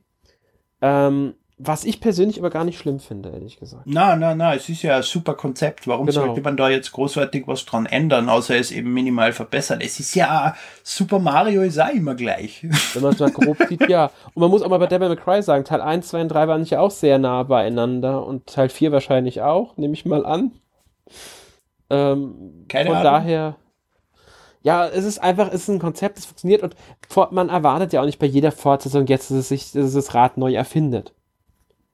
[0.82, 3.84] Ähm, Was ich persönlich aber gar nicht schlimm finde, ehrlich gesagt.
[3.86, 5.86] Na, na, na, es ist ja ein super Konzept.
[5.86, 6.26] Warum Genau.
[6.26, 9.80] sollte man da jetzt großartig was dran ändern, außer es eben minimal verbessern?
[9.82, 12.62] Es ist ja, Super Mario ist auch immer gleich.
[12.94, 14.10] Wenn man es mal grob sieht, ja.
[14.34, 16.48] Und man muss auch mal bei Devil May Cry sagen, Teil 1, 2 und 3
[16.48, 20.52] waren ja auch sehr nah beieinander und Teil 4 wahrscheinlich auch, nehme ich mal an.
[21.90, 23.12] Ähm, Keine von Ahnung.
[23.12, 23.56] daher,
[24.62, 26.76] ja, es ist einfach, es ist ein Konzept, das funktioniert und
[27.32, 30.14] man erwartet ja auch nicht bei jeder Fortsetzung jetzt, dass es sich, dass es das
[30.14, 31.14] Rad neu erfindet.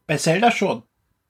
[0.07, 0.83] Bei Zelda schon.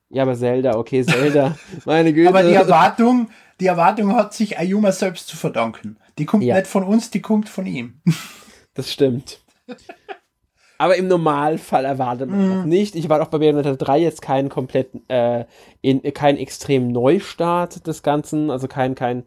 [0.09, 2.29] Ja, aber Zelda, okay, Zelda, meine Güte.
[2.29, 3.29] Aber die Erwartung,
[3.61, 5.99] die Erwartung hat sich Ayuma selbst zu verdanken.
[6.19, 6.55] Die kommt Ja.
[6.57, 8.01] nicht von uns, die kommt von ihm.
[8.75, 9.41] Das stimmt.
[10.79, 12.61] Aber im Normalfall erwartet man Mhm.
[12.61, 12.95] auch nicht.
[12.97, 15.45] Ich erwarte auch bei Bayonetta 3 jetzt keinen kompletten, äh,
[15.81, 19.25] in, keinen extremen Neustart des Ganzen, also kein, kein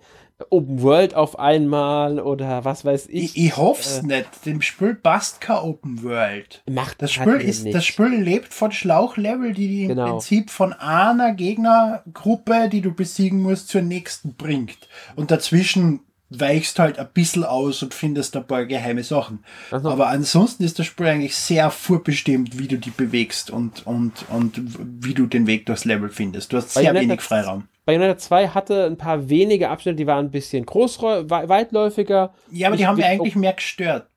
[0.52, 3.36] Open World auf einmal oder was weiß ich.
[3.36, 4.46] Ich, ich hoff's nicht.
[4.46, 6.64] Dem Spiel passt kein Open World.
[6.70, 7.76] Macht Das Spiel, ist, nicht.
[7.76, 10.12] das Spiel lebt von Schlauchlevel, die die im Genau.
[10.12, 14.78] Prinzip von einer Gegnergruppe, die du besiegen musst, zur nächsten bringt.
[15.16, 19.44] Und dazwischen weichst halt ein bisschen aus und findest ein paar geheime Sachen.
[19.72, 19.90] Ach so.
[19.90, 24.62] Aber ansonsten ist das Spiel eigentlich sehr vorbestimmt, wie du die bewegst und, und, und
[25.04, 26.54] wie du den Weg durchs Level findest.
[26.54, 27.64] Du hast sehr Bayonetta wenig Freiraum.
[27.86, 32.34] Bayonetta 2 hatte ein paar wenige Abschnitte, die waren ein bisschen wei- weitläufiger.
[32.52, 34.08] Ja, aber die Ich- haben mir ich- eigentlich mehr gestört.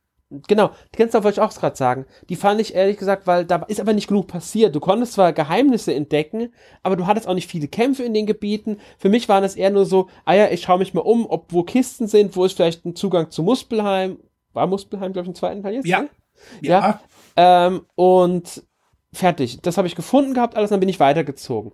[0.48, 2.06] Genau, die kennst du wollte ich auch gerade sagen.
[2.28, 4.74] Die fand ich ehrlich gesagt, weil da ist aber nicht genug passiert.
[4.74, 6.52] Du konntest zwar Geheimnisse entdecken,
[6.82, 8.78] aber du hattest auch nicht viele Kämpfe in den Gebieten.
[8.98, 11.52] Für mich waren es eher nur so, ah ja, ich schaue mich mal um, ob
[11.52, 14.18] wo Kisten sind, wo ist vielleicht ein Zugang zu Muspelheim.
[14.52, 15.86] War Muspelheim, glaube ich, im zweiten Teil jetzt?
[15.86, 16.02] Ja.
[16.02, 16.08] ne?
[16.60, 17.00] Ja.
[17.36, 18.62] Ähm, und
[19.12, 19.60] fertig.
[19.62, 21.72] Das habe ich gefunden gehabt, alles, dann bin ich weitergezogen.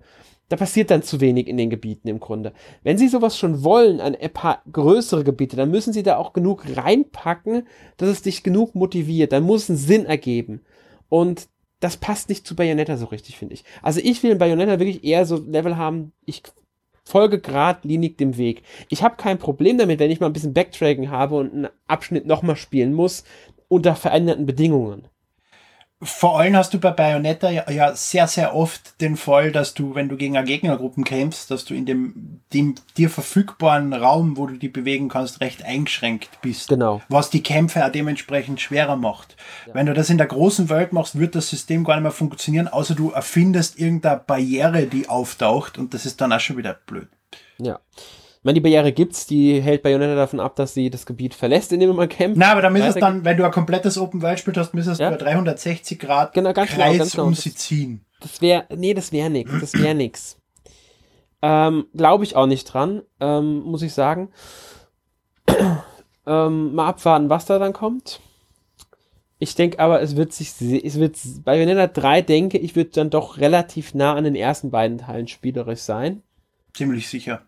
[0.49, 2.53] Da passiert dann zu wenig in den Gebieten im Grunde.
[2.83, 6.65] Wenn sie sowas schon wollen, ein paar größere Gebiete, dann müssen sie da auch genug
[6.75, 7.67] reinpacken,
[7.99, 9.33] dass es dich genug motiviert.
[9.33, 10.63] Dann muss es einen Sinn ergeben.
[11.11, 11.49] Und
[11.81, 13.65] das passt nicht zu Bayonetta so richtig, finde ich.
[13.83, 16.43] Also ich will in Bayonetta wirklich eher so Level haben, ich
[17.05, 18.63] folge geradlinig dem Weg.
[18.89, 22.27] Ich habe kein Problem damit, wenn ich mal ein bisschen Backtracking habe und einen Abschnitt
[22.27, 23.25] nochmal spielen muss,
[23.69, 25.09] unter veränderten Bedingungen.
[26.01, 29.97] Vor allem hast du bei Bayonetta ja, ja sehr, sehr oft den Fall, dass du,
[29.97, 34.47] wenn du gegen eine Gegnergruppen kämpfst, dass du in dem, dem dir verfügbaren Raum, wo
[34.47, 36.69] du die bewegen kannst, recht eingeschränkt bist.
[36.69, 37.03] Genau.
[37.09, 39.37] Was die Kämpfe auch dementsprechend schwerer macht.
[39.73, 42.69] Wenn du das in der großen Welt machst, wird das System gar nicht mehr funktionieren,
[42.69, 47.09] außer du erfindest irgendeine Barriere, die auftaucht und das ist dann auch schon wieder blöd.
[47.59, 47.81] Ja.
[48.43, 51.81] Meine, die Barriere gibt's, die hält Bayonetta davon ab, dass sie das Gebiet verlässt, in
[51.81, 52.39] dem man kämpft.
[52.39, 55.09] Na, aber da müsstest dann, wenn du ein komplettes Open World Spiel hast, müsstest Ja.
[55.11, 57.25] du ein 360 Grad Genau, ganz genau, Kreis ganz genau.
[57.25, 58.05] um Das- sie ziehen.
[58.21, 60.39] Das wäre, nee, das wäre nix, das wäre nix.
[61.43, 64.31] Ähm, Glaube ich auch nicht dran, ähm, muss ich sagen.
[66.27, 68.21] ähm, mal abwarten, was da dann kommt.
[69.41, 73.09] Ich denke aber, es wird sich, es wird, bei Bayonetta 3 denke ich, wird dann
[73.11, 76.23] doch relativ nah an den ersten beiden Teilen spielerisch sein.
[76.75, 77.43] Ziemlich sicher.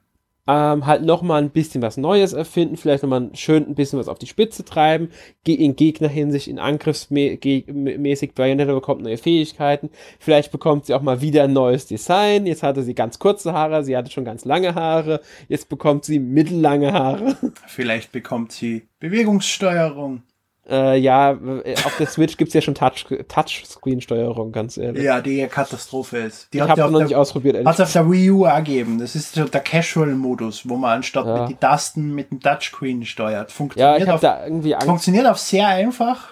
[0.46, 4.18] Ähm, halt nochmal ein bisschen was Neues erfinden, vielleicht nochmal schön ein bisschen was auf
[4.18, 5.10] die Spitze treiben,
[5.46, 11.52] in Gegnerhinsicht, in Angriffsmäßig, Bayonetta bekommt neue Fähigkeiten, vielleicht bekommt sie auch mal wieder ein
[11.52, 15.68] neues Design, jetzt hatte sie ganz kurze Haare, sie hatte schon ganz lange Haare, jetzt
[15.68, 17.36] bekommt sie mittellange Haare.
[17.66, 20.22] Vielleicht bekommt sie Bewegungssteuerung.
[20.70, 25.02] Äh, ja, äh, auf der Switch gibt's ja schon Touch Touchscreen-Steuerung, ganz ehrlich.
[25.02, 26.52] Ja, die Katastrophe ist.
[26.52, 28.30] Die ich hat habe ja noch auf nicht der, ausprobiert, ehrlich hat's auf der Wii
[28.30, 28.98] U gegeben.
[28.98, 31.40] Das ist so der Casual-Modus, wo man anstatt Ja.
[31.42, 33.50] mit den Tasten mit dem Touchscreen steuert.
[33.50, 34.86] Ja, Funktioniert, habe auf, da irgendwie Angst.
[34.86, 36.28] funktioniert auf sehr einfach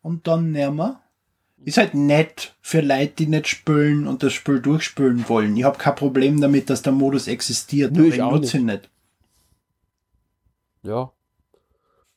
[0.00, 1.00] und dann nimmer.
[1.64, 5.56] Ist halt nett für Leute, die nicht spülen und das Spiel durchspülen wollen.
[5.56, 8.64] Ich habe kein Problem damit, dass der Modus existiert, Nö, aber ich ich nutze ihn
[8.66, 8.90] nicht.
[10.82, 11.12] Ja.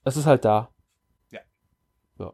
[0.04, 0.70] Es ist halt da.
[1.30, 1.40] Ja.
[2.20, 2.34] Ja.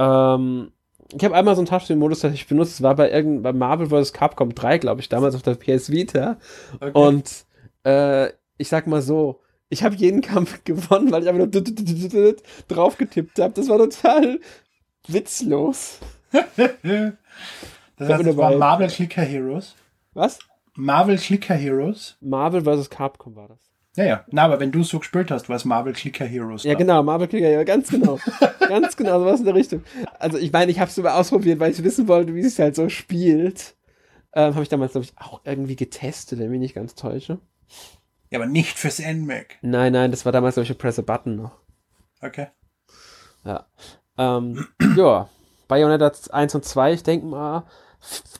[0.00, 0.72] Ähm,
[1.12, 2.74] ich habe einmal so einen Touchscreen-Modus tatsächlich benutzt.
[2.74, 4.12] Das war bei, irgend, bei Marvel vs.
[4.12, 6.38] Capcom 3, glaube ich, damals auf der PS Vita.
[6.76, 6.90] Okay.
[6.92, 7.44] Und
[7.84, 8.28] äh,
[8.58, 12.34] ich sag mal so, ich habe jeden Kampf gewonnen, weil ich einfach nur
[12.68, 13.54] drauf getippt habe.
[13.54, 14.40] Das war total
[15.06, 15.98] witzlos.
[16.32, 16.48] das
[18.08, 18.56] heißt, das war.
[18.56, 19.74] Marvel Clicker Heroes.
[20.14, 20.38] Was?
[20.74, 22.16] Marvel Clicker Heroes.
[22.20, 22.88] Marvel vs.
[22.88, 23.69] Capcom war das.
[23.96, 24.24] Ja, ja.
[24.30, 26.62] Na, aber wenn du so gespielt hast, war es Marvel Clicker Heroes.
[26.62, 26.78] Ja, da.
[26.78, 28.18] genau, Marvel Clicker, ja, ganz genau.
[28.60, 29.82] ganz genau, sowas in der Richtung.
[30.18, 32.76] Also, ich meine, ich habe es sogar ausprobiert, weil ich wissen wollte, wie es halt
[32.76, 33.74] so spielt.
[34.32, 37.40] Ähm, habe ich damals, glaube ich, auch irgendwie getestet, wenn ich mich nicht ganz täusche.
[38.30, 39.58] Ja, aber nicht fürs NMAC.
[39.62, 41.58] Nein, nein, das war damals, glaube ich, Press a Button noch.
[42.20, 42.46] Okay.
[43.44, 43.66] Ja.
[44.16, 45.28] Ähm, ja,
[45.66, 47.66] Bayonetta 1 und 2, ich denke mal,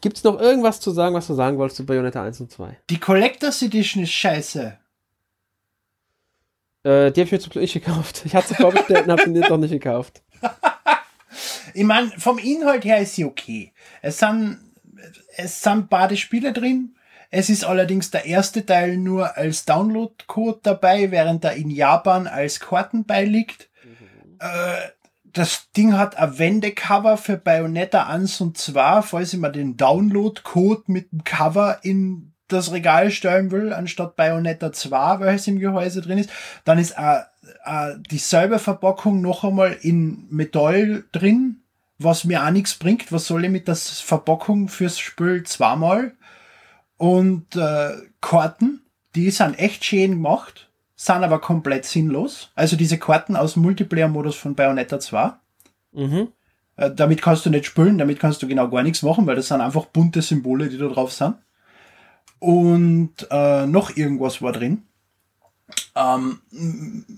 [0.01, 2.79] gibt es noch irgendwas zu sagen, was du sagen wolltest zu Bayonetta 1 und 2?
[2.89, 4.79] Die Collectors Edition ist scheiße.
[6.83, 8.23] Äh, die habe ich mir zum Glück nicht gekauft.
[8.25, 10.23] Ich hatte sie vorbestellt und habe sie jetzt noch nicht gekauft.
[11.73, 13.73] Ich meine, vom Inhalt her ist sie okay.
[14.03, 14.59] Es sind,
[15.37, 16.97] es sind beide Spiele drin.
[17.31, 22.59] Es ist allerdings der erste Teil nur als Download-Code dabei, während er in Japan als
[22.59, 23.71] Karten beiliegt.
[23.85, 24.39] Mhm.
[24.41, 24.89] Äh,
[25.33, 30.83] das Ding hat ein Wendecover für Bayonetta 1 und 2, falls ich mal den Download-Code
[30.89, 36.03] mit dem Cover in das Regal stellen will, anstatt Bayonetta 2, weil es im Gehäuse
[36.03, 36.31] drin ist.
[36.65, 37.21] Dann ist äh,
[37.65, 41.63] äh, dieselbe Verpackung noch einmal in Metall drin,
[41.99, 43.13] was mir auch nichts bringt.
[43.13, 46.13] Was soll ich mit der Verpackung fürs Spiel zweimal?
[46.97, 48.83] Und äh, Karten,
[49.15, 50.71] die sind echt schön gemacht
[51.01, 52.51] sind aber komplett sinnlos.
[52.55, 55.33] Also diese Karten aus dem Multiplayer-Modus von Bayonetta 2.
[55.93, 56.29] Mhm.
[56.77, 59.49] Äh, damit kannst du nicht spielen, damit kannst du genau gar nichts machen, weil das
[59.49, 61.37] sind einfach bunte Symbole, die da drauf sind.
[62.41, 64.83] Und äh, noch irgendwas war drin.
[65.95, 66.41] Ähm,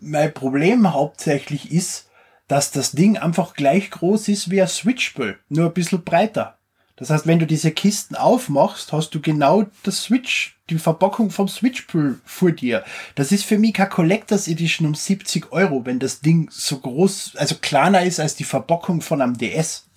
[0.01, 2.11] mein Problem hauptsächlich ist,
[2.49, 6.59] dass das Ding einfach gleich groß ist wie ein Switch-Spiel, nur ein bisschen breiter.
[6.97, 11.49] Das heißt, wenn du diese Kisten aufmachst, hast du genau das Switch, die Verpackung vom
[11.49, 12.85] Switch-Pool vor dir.
[13.15, 17.37] Das ist für mich keine Collectors Edition um 70 Euro, wenn das Ding so groß,
[17.37, 19.89] also kleiner ist als die Verpackung von einem DS.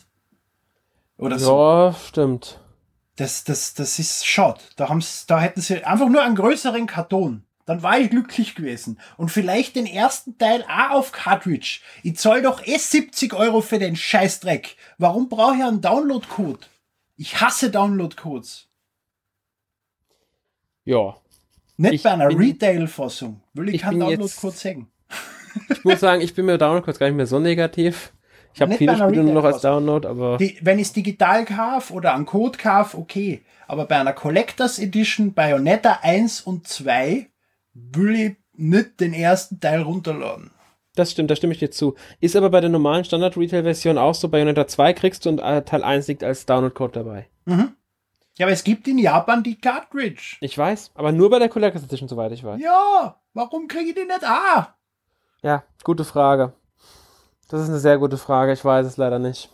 [1.17, 1.57] Oder so.
[1.57, 2.59] Ja, stimmt.
[3.15, 4.59] Das, das, das ist schade.
[4.75, 7.43] Da, haben's, da hätten sie einfach nur einen größeren Karton.
[7.65, 8.99] Dann war ich glücklich gewesen.
[9.17, 11.79] Und vielleicht den ersten Teil auch auf Cartridge.
[12.03, 14.75] Ich zahl doch eh 70 Euro für den Scheißdreck.
[14.97, 16.59] Warum brauche ich einen Download-Code?
[17.17, 18.67] Ich hasse Download-Codes.
[20.83, 21.15] Ja.
[21.77, 23.41] Nicht ich bei einer Retail-Fassung.
[23.53, 24.91] Will ich, ich keinen Download-Code sagen.
[25.69, 28.11] Ich muss sagen, ich bin mir Download-Codes gar nicht mehr so negativ.
[28.55, 30.37] Ich habe viele Spiele nur noch als Download, aber.
[30.37, 33.41] Die, wenn ich es digital kaufe oder an Code kaufe, okay.
[33.67, 37.27] Aber bei einer Collectors Edition Bayonetta 1 und 2
[37.73, 40.51] will ich nicht den ersten Teil runterladen.
[40.95, 41.95] Das stimmt, da stimme ich dir zu.
[42.21, 45.83] Ist aber bei der normalen Standard-Retail-Version auch so, Bayonetta 2 kriegst du und äh, Teil
[45.83, 47.27] 1 liegt als Download-Code dabei.
[47.43, 47.73] Mhm.
[48.37, 50.37] Ja, aber es gibt in Japan die Cartridge.
[50.39, 52.61] Ich weiß, aber nur bei der Collector's Edition, soweit ich weiß.
[52.61, 54.75] Ja, warum kriege ich die nicht A?
[55.41, 56.53] Ja, gute Frage.
[57.49, 59.49] Das ist eine sehr gute Frage, ich weiß es leider nicht.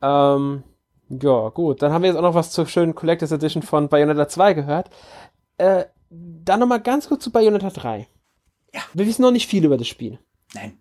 [0.00, 0.62] Ähm,
[1.08, 1.82] ja, gut.
[1.82, 4.90] Dann haben wir jetzt auch noch was zur schönen Collector's Edition von Bayonetta 2 gehört.
[5.56, 8.06] Äh, dann nochmal ganz kurz zu Bayonetta 3.
[8.74, 8.80] Ja.
[8.94, 10.18] Wir wissen noch nicht viel über das Spiel.
[10.54, 10.78] Nein.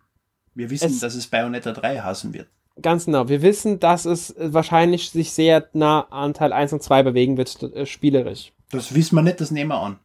[0.54, 2.48] Wir wissen, es, dass es Bayonetta 3 hassen wird.
[2.82, 3.28] Ganz genau.
[3.28, 7.62] Wir wissen, dass es wahrscheinlich sich sehr nah an Teil 1 und 2 bewegen wird,
[7.64, 8.54] äh, spielerisch.
[8.72, 10.00] Das wissen wir nicht, das nehmen wir an.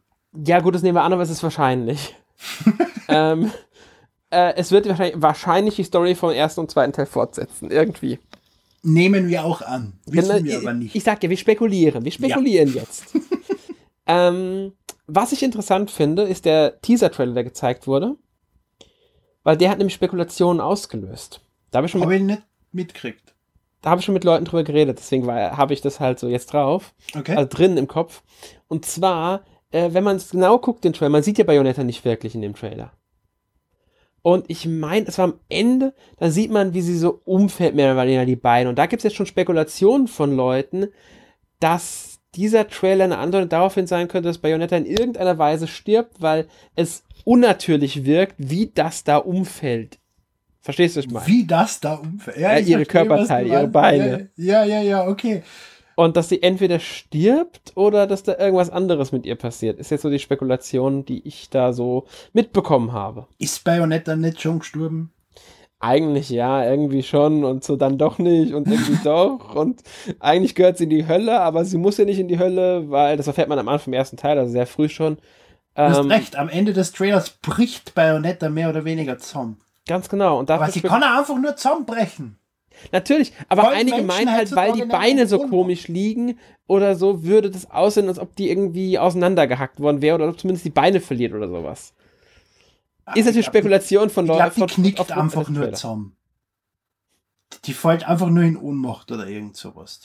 [0.45, 2.15] Ja, gut, das nehmen wir an, aber es ist wahrscheinlich.
[3.07, 3.51] ähm,
[4.33, 8.19] äh, es wird wahrscheinlich, wahrscheinlich, die Story vom ersten und zweiten Teil fortsetzen, irgendwie.
[8.81, 9.93] Nehmen wir auch an.
[10.05, 10.95] Wissen genau, wir aber nicht.
[10.95, 12.03] Ich, sag ja, wir spekulieren.
[12.03, 12.81] Wir spekulieren ja.
[12.81, 13.05] jetzt.
[14.07, 14.73] ähm,
[15.07, 18.15] was ich interessant finde, ist der Teaser-Trailer, der gezeigt wurde.
[19.43, 21.41] Weil der hat nämlich Spekulationen ausgelöst.
[21.71, 23.35] Da habe ich schon hab mit, ich nicht mitgekriegt.
[23.81, 26.53] Da habe ich schon mit Leuten drüber geredet, deswegen habe ich das halt so jetzt
[26.53, 26.93] drauf.
[27.17, 27.35] Okay.
[27.35, 28.23] Also drin im Kopf.
[28.69, 32.05] Und zwar, äh, wenn man es genau guckt, den Trailer, man sieht ja Bayonetta nicht
[32.05, 32.93] wirklich in dem Trailer.
[34.23, 37.91] Und ich meine, es war am Ende, da sieht man, wie sie so umfällt, mehr
[37.93, 38.69] oder weniger die Beine.
[38.69, 40.87] Und da gibt es jetzt schon Spekulationen von Leuten,
[41.59, 46.47] dass dieser Trailer eine Antwort daraufhin sein könnte, dass Bayonetta in irgendeiner Weise stirbt, weil
[46.75, 49.99] es unnatürlich wirkt, wie das da umfällt.
[50.61, 51.27] Verstehst du, was ich meine?
[51.27, 52.37] Wie das da umfällt?
[52.37, 54.29] Ja, ja ihre Körperteile, ihre Beine.
[54.37, 55.43] Ja, ja, ja, okay.
[55.95, 59.79] Und dass sie entweder stirbt oder dass da irgendwas anderes mit ihr passiert.
[59.79, 63.27] Ist jetzt so die Spekulation, die ich da so mitbekommen habe.
[63.37, 65.11] Ist Bayonetta nicht schon gestorben?
[65.83, 69.81] eigentlich ja, irgendwie schon und so dann doch nicht und irgendwie doch und
[70.19, 73.17] eigentlich gehört sie in die Hölle, aber sie muss ja nicht in die Hölle, weil
[73.17, 75.17] das erfährt man am Anfang vom ersten Teil, also sehr früh schon.
[75.75, 79.59] Du hast ähm, recht, am Ende des Trailers bricht Bayonetta mehr oder weniger zusammen.
[79.87, 80.39] Ganz genau.
[80.39, 82.37] Und aber sie kann einfach nur zusammenbrechen.
[82.91, 87.49] Natürlich, aber Voll einige meinen halt, weil die Beine so komisch liegen oder so, würde
[87.49, 91.33] das aussehen, als ob die irgendwie auseinandergehackt worden wäre oder ob zumindest die Beine verliert
[91.33, 91.93] oder sowas.
[93.15, 94.47] Ist natürlich Spekulation von Leuten.
[94.47, 96.15] Ich glaube, die knickt einfach nur zusammen.
[97.65, 100.01] Die fällt einfach nur in Ohnmacht oder irgend sowas.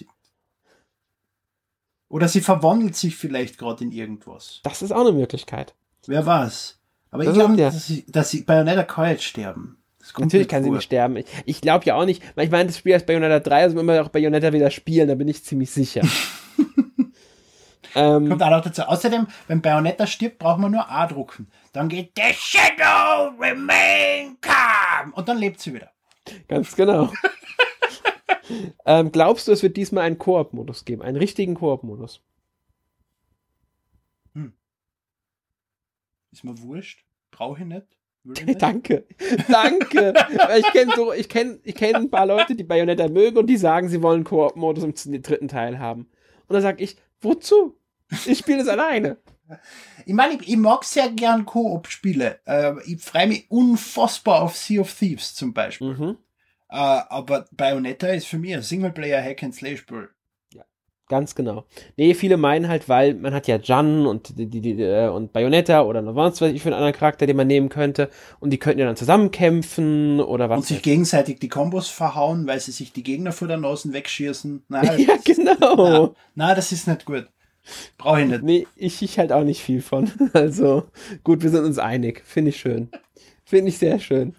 [2.08, 4.60] Oder sie verwandelt sich vielleicht gerade in irgendwas.
[4.62, 5.74] Das ist auch eine Möglichkeit.
[6.06, 6.78] Wer weiß.
[7.10, 9.77] Aber das ich glaube, dass sie, dass sie Bayonetta kann jetzt sterben.
[10.16, 11.16] Natürlich kann sie nicht sterben.
[11.16, 12.22] Ich, ich glaube ja auch nicht.
[12.36, 15.14] Ich meine, das Spiel heißt Bayonetta 3, also wenn wir auch Bayonetta wieder spielen, da
[15.14, 16.02] bin ich ziemlich sicher.
[17.94, 18.82] ähm, Kommt auch noch dazu.
[18.82, 21.48] Außerdem, wenn Bayonetta stirbt, braucht man nur A drucken.
[21.72, 25.12] Dann geht The Shadow remain calm.
[25.12, 25.90] Und dann lebt sie wieder.
[26.46, 27.12] Ganz genau.
[28.86, 31.02] ähm, glaubst du, es wird diesmal einen Koop-Modus geben?
[31.02, 32.22] Einen richtigen Koop-Modus?
[34.34, 34.52] Hm.
[36.32, 37.04] Ist mir wurscht.
[37.30, 37.97] Brauche ich nicht.
[38.58, 39.06] Danke,
[39.48, 40.14] danke.
[40.58, 43.56] ich kenne so, ich kenne, ich kenne ein paar Leute, die Bayonetta mögen und die
[43.56, 46.02] sagen, sie wollen Koop-Modus im dritten Teil haben.
[46.46, 47.78] Und dann sage ich, wozu?
[48.26, 49.18] Ich spiele es alleine.
[50.04, 52.40] Ich meine, ich, ich, mag sehr gern Koop-Spiele.
[52.44, 55.94] Äh, ich freue mich unfassbar auf Sea of Thieves zum Beispiel.
[55.94, 56.18] Mhm.
[56.70, 60.10] Äh, aber Bayonetta ist für mich ein Singleplayer-Hack-and-Slay-Spiel.
[61.09, 61.64] Ganz genau.
[61.96, 65.32] Nee, viele meinen halt, weil man hat ja Jan und die, die, die, äh, und
[65.32, 68.11] Bayonetta oder noch was ich für einen anderen Charakter, den man nehmen könnte.
[68.40, 70.59] Und die könnten ja dann zusammenkämpfen oder was.
[70.59, 74.64] Und sich gegenseitig die Kombos verhauen, weil sie sich die Gegner vor der Nase wegschießen.
[74.68, 76.14] Nein, ja, genau.
[76.34, 77.26] Na, das ist nicht gut.
[77.96, 78.42] Brauche ich nicht.
[78.42, 80.11] Nee, ich, ich halt auch nicht viel von.
[80.34, 80.84] Also,
[81.24, 82.22] gut, wir sind uns einig.
[82.24, 82.90] Finde ich schön.
[83.44, 84.34] Finde ich sehr schön.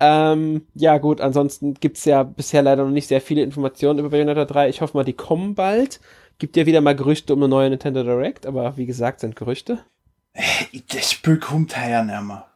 [0.00, 4.08] Ähm, ja, gut, ansonsten gibt es ja bisher leider noch nicht sehr viele Informationen über
[4.08, 4.68] Bayonetta 3.
[4.70, 6.00] Ich hoffe mal, die kommen bald.
[6.38, 9.84] Gibt ja wieder mal Gerüchte um eine neue Nintendo Direct, aber wie gesagt, sind Gerüchte.
[10.88, 12.46] Das Spiel kommt heuer nicht mehr.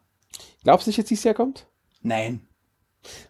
[0.63, 1.67] Glaubst du nicht, dass dieses Jahr kommt?
[2.01, 2.41] Nein.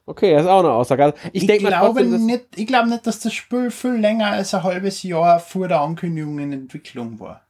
[0.06, 1.04] Okay, das ist auch eine Aussage.
[1.04, 4.54] Also ich, ich glaube trotzdem, nicht, ich glaube nicht, dass das Spiel viel länger als
[4.54, 7.43] ein halbes Jahr vor der Ankündigung in Entwicklung war.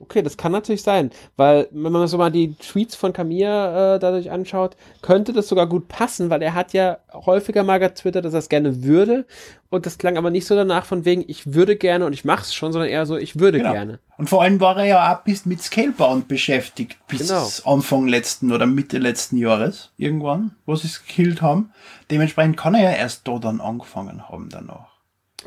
[0.00, 3.98] Okay, das kann natürlich sein, weil wenn man so mal die Tweets von Kamir äh,
[4.00, 8.32] dadurch anschaut, könnte das sogar gut passen, weil er hat ja häufiger mal getwittert, dass
[8.32, 9.24] er es gerne würde
[9.70, 12.42] und das klang aber nicht so danach von wegen, ich würde gerne und ich mache
[12.42, 13.72] es schon, sondern eher so, ich würde genau.
[13.72, 14.00] gerne.
[14.18, 17.48] Und vor allem war er ja auch bis mit Scalebound beschäftigt, bis genau.
[17.64, 21.72] Anfang letzten oder Mitte letzten Jahres, irgendwann, wo sie es gekillt haben.
[22.10, 24.93] Dementsprechend kann er ja erst da dann angefangen haben danach.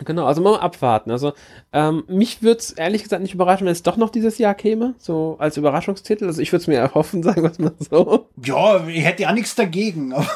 [0.05, 1.11] Genau, also mal abwarten.
[1.11, 1.33] Also
[1.73, 4.95] ähm, mich würde es ehrlich gesagt nicht überraschen, wenn es doch noch dieses Jahr käme,
[4.97, 6.25] so als Überraschungstitel.
[6.25, 8.27] Also ich würde es mir erhoffen, sagen wir es mal so.
[8.43, 10.13] Ja, ich hätte ja nichts dagegen.
[10.13, 10.27] Aber,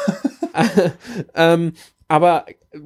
[1.35, 1.73] ähm,
[2.07, 2.45] aber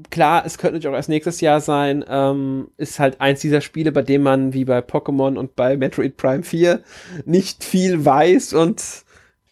[0.09, 2.03] klar, es könnte natürlich auch erst nächstes Jahr sein.
[2.07, 6.17] Ähm, ist halt eins dieser Spiele, bei dem man wie bei Pokémon und bei Metroid
[6.17, 6.81] Prime 4
[7.25, 9.04] nicht viel weiß und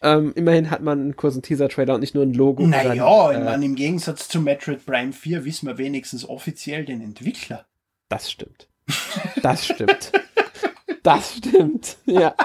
[0.03, 2.67] ähm, immerhin hat man einen kurzen Teaser-Trailer und nicht nur ein Logo.
[2.67, 7.65] Naja, äh, im Gegensatz zu Metroid Prime 4 wissen wir wenigstens offiziell den Entwickler.
[8.09, 8.67] Das stimmt.
[9.41, 10.11] Das stimmt.
[11.03, 12.35] das stimmt, ja.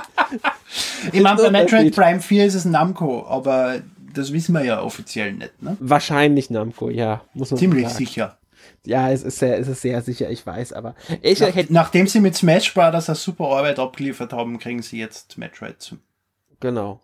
[1.13, 3.83] Ich meine, bei Metroid Prime 4 ist es Namco, aber
[4.15, 5.77] das wissen wir ja offiziell nicht, ne?
[5.81, 7.23] Wahrscheinlich Namco, ja.
[7.35, 8.39] Muss man Ziemlich sicher.
[8.87, 12.21] Ja, es ist, sehr, es ist sehr sicher, ich weiß, aber ich Nach, Nachdem sie
[12.21, 15.99] mit Smash Brothers eine super Arbeit abgeliefert haben, kriegen sie jetzt Metroid zu.
[16.61, 17.01] Genau.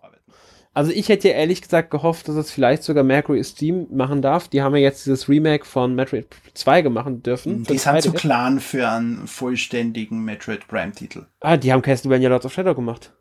[0.74, 4.48] Also ich hätte ja ehrlich gesagt gehofft, dass es vielleicht sogar Mercury Steam machen darf.
[4.48, 7.62] Die haben ja jetzt dieses Remake von Metroid 2 gemacht dürfen.
[7.62, 11.26] Die sind zu klein für einen vollständigen Metroid Prime-Titel.
[11.40, 13.12] Ah, die haben Castlevania Lords of Shadow gemacht.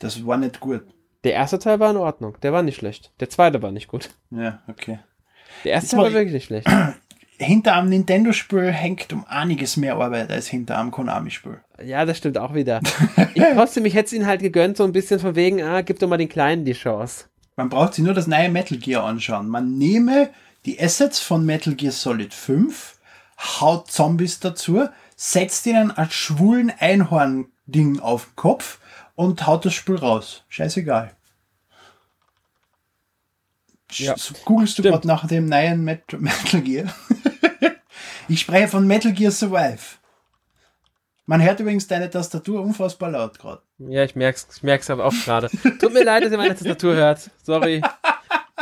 [0.00, 0.82] Das war nicht gut.
[1.22, 2.36] Der erste Teil war in Ordnung.
[2.42, 3.12] Der war nicht schlecht.
[3.20, 4.10] Der zweite war nicht gut.
[4.30, 4.98] Ja, okay.
[5.64, 6.68] Der erste Teil war wirklich nicht schlecht.
[7.38, 11.60] hinter einem Nintendo-Spiel hängt um einiges mehr Arbeit als hinter einem Konami-Spiel.
[11.84, 12.80] Ja, das stimmt auch wieder.
[13.34, 15.98] ich, trotzdem, ich hätte es ihnen halt gegönnt, so ein bisschen von wegen, ah, gib
[15.98, 17.26] doch mal den Kleinen die Chance.
[17.56, 19.48] Man braucht sich nur das neue Metal Gear anschauen.
[19.48, 20.30] Man nehme
[20.66, 22.96] die Assets von Metal Gear Solid 5,
[23.60, 28.78] haut Zombies dazu, setzt ihnen ein schwulen Einhorn-Ding auf den Kopf
[29.14, 30.44] und haut das Spiel raus.
[30.48, 31.12] Scheißegal.
[33.92, 34.14] Ja.
[34.44, 36.94] Googlest du gerade nach dem neuen Metal Gear?
[38.28, 39.98] ich spreche von Metal Gear Survive.
[41.26, 43.60] Man hört übrigens deine Tastatur unfassbar laut gerade.
[43.78, 45.50] Ja, ich merk's, ich merk's aber auch gerade.
[45.78, 47.30] Tut mir leid, dass ihr meine Tastatur hört.
[47.42, 47.82] Sorry.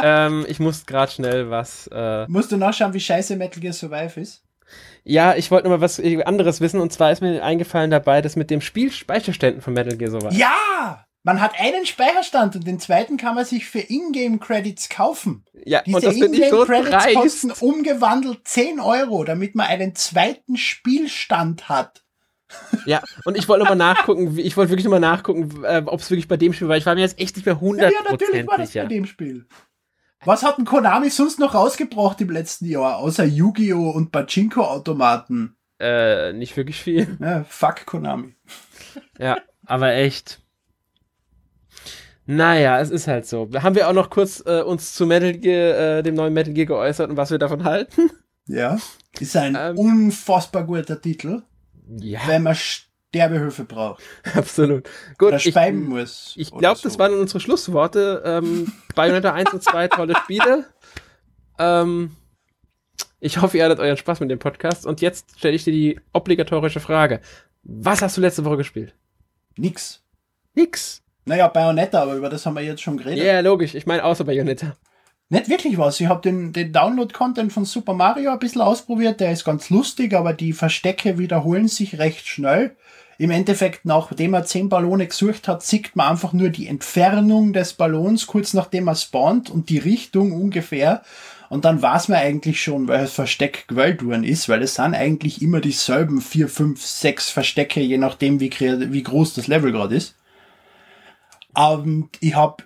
[0.03, 1.89] ähm, ich muss gerade schnell was.
[1.93, 4.43] Äh Musst du nachschauen, wie scheiße Metal Gear Survive ist?
[5.05, 8.35] Ja, ich wollte nur mal was anderes wissen und zwar ist mir eingefallen dabei, dass
[8.35, 10.35] mit dem Spielspeicherständen von Metal Gear Survive.
[10.35, 11.05] Ja!
[11.27, 15.45] Man hat einen Speicherstand und den zweiten kann man sich für Ingame-Credits kaufen.
[15.64, 22.05] Ja, Diese und das Ingame-Credits kosten umgewandelt 10 Euro, damit man einen zweiten Spielstand hat.
[22.87, 26.29] Ja, und ich wollte nochmal nachgucken, ich wollte wirklich nochmal nachgucken, äh, ob es wirklich
[26.29, 26.77] bei dem Spiel war.
[26.77, 29.05] Ich war mir jetzt echt nicht mehr 100% ja, ja, natürlich war das bei dem
[29.05, 29.49] Spiel.
[30.24, 33.91] Was hat ein Konami sonst noch rausgebracht im letzten Jahr, außer Yu-Gi-Oh!
[33.91, 35.57] und Pachinko-Automaten?
[35.81, 37.18] Äh, nicht wirklich viel.
[37.20, 38.37] Ja, fuck Konami.
[39.18, 40.41] Ja, aber echt.
[42.27, 43.49] Naja, es ist halt so.
[43.55, 46.66] Haben wir auch noch kurz äh, uns zu Metal Gear, äh, dem neuen Metal Gear
[46.66, 48.11] geäußert und was wir davon halten?
[48.49, 48.79] Ja,
[49.18, 51.43] ist ein ähm, unfassbar guter Titel.
[51.99, 52.20] Ja.
[52.29, 54.03] Wenn man Sterbehilfe braucht.
[54.35, 54.89] Absolut.
[55.18, 55.29] Gut.
[55.29, 56.33] Oder speiben ich, muss.
[56.37, 56.85] Ich glaube, so.
[56.85, 58.22] das waren unsere Schlussworte.
[58.24, 60.64] Ähm, Bayonetta 1 und 2 tolle Spiele.
[61.59, 62.14] Ähm,
[63.18, 64.87] ich hoffe, ihr hattet euren Spaß mit dem Podcast.
[64.87, 67.20] Und jetzt stelle ich dir die obligatorische Frage.
[67.64, 68.95] Was hast du letzte Woche gespielt?
[69.57, 70.05] Nix.
[70.55, 71.03] Nix.
[71.27, 73.18] Naja, Bayonetta, aber über das haben wir jetzt schon geredet.
[73.18, 73.74] Ja, yeah, logisch.
[73.74, 74.77] Ich meine außer Bayonetta.
[75.29, 76.01] Nicht wirklich was.
[76.01, 79.18] Ich habe den, den Download-Content von Super Mario ein bisschen ausprobiert.
[79.18, 82.77] Der ist ganz lustig, aber die Verstecke wiederholen sich recht schnell.
[83.18, 87.72] im Endeffekt, nachdem er zehn Ballone gesucht hat, sieht man einfach nur die Entfernung des
[87.72, 91.03] Ballons, kurz nachdem er spawnt und die Richtung ungefähr.
[91.49, 95.41] Und dann weiß man eigentlich schon, welches Versteck gewählt worden ist, weil es sind eigentlich
[95.41, 100.14] immer dieselben vier, fünf, sechs Verstecke, je nachdem, wie, wie groß das Level gerade ist.
[101.57, 102.64] Und ich habe,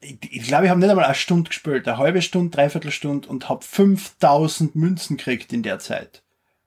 [0.00, 3.28] ich, ich glaube, ich habe nicht einmal eine Stunde gespielt, eine halbe Stunde, dreiviertel Stunde
[3.28, 6.22] und habe 5000 Münzen gekriegt in der Zeit.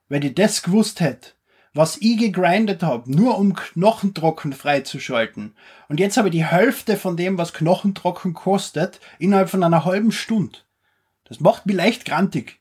[0.08, 1.30] Wenn ich das gewusst hätte,
[1.72, 5.56] was ich gegrindet habe, nur um Knochentrocken freizuschalten.
[5.88, 10.12] Und jetzt habe ich die Hälfte von dem, was Knochentrocken kostet, innerhalb von einer halben
[10.12, 10.58] Stunde.
[11.24, 12.60] Das macht mich leicht grantig.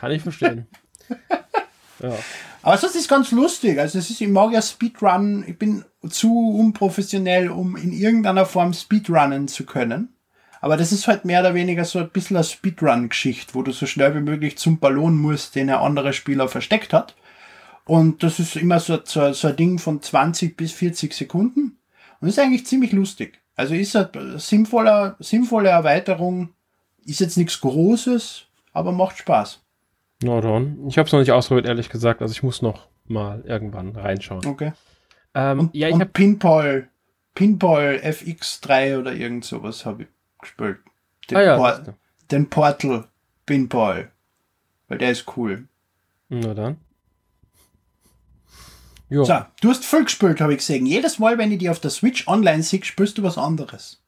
[0.00, 0.66] Kann ich verstehen.
[2.02, 2.16] ja.
[2.62, 3.78] Aber das ist ganz lustig.
[3.78, 8.72] Also es ist, ich mag ja Speedrun, ich bin zu unprofessionell, um in irgendeiner Form
[8.72, 10.14] Speedrunnen zu können.
[10.60, 13.86] Aber das ist halt mehr oder weniger so ein bisschen eine Speedrun-Geschichte, wo du so
[13.86, 17.14] schnell wie möglich zum Ballon musst, den ein anderer Spieler versteckt hat.
[17.84, 21.78] Und das ist immer so, so, so ein Ding von 20 bis 40 Sekunden.
[22.20, 23.40] Und ist eigentlich ziemlich lustig.
[23.54, 26.50] Also ist eine sinnvolle, sinnvolle Erweiterung.
[27.04, 29.60] Ist jetzt nichts Großes, aber macht Spaß.
[30.22, 30.86] Na dann.
[30.88, 32.20] Ich habe es noch nicht ausprobiert, ehrlich gesagt.
[32.20, 34.44] Also ich muss noch mal irgendwann reinschauen.
[34.44, 34.72] Okay.
[35.38, 36.88] Ähm, und, ja, ich habe Pinball,
[37.34, 40.08] Pinball FX3 oder irgend sowas habe ich
[40.40, 40.78] gespielt.
[41.30, 41.94] Den, ah, ja, Por
[42.32, 43.04] den Portal
[43.46, 44.10] Pinball.
[44.88, 45.68] Weil der ist cool.
[46.28, 46.78] Na dann.
[49.08, 49.24] Jo.
[49.24, 50.86] So, du hast voll gespielt, habe ich gesehen.
[50.86, 54.02] Jedes Mal, wenn ich die auf der Switch online sehe, spielst du was anderes.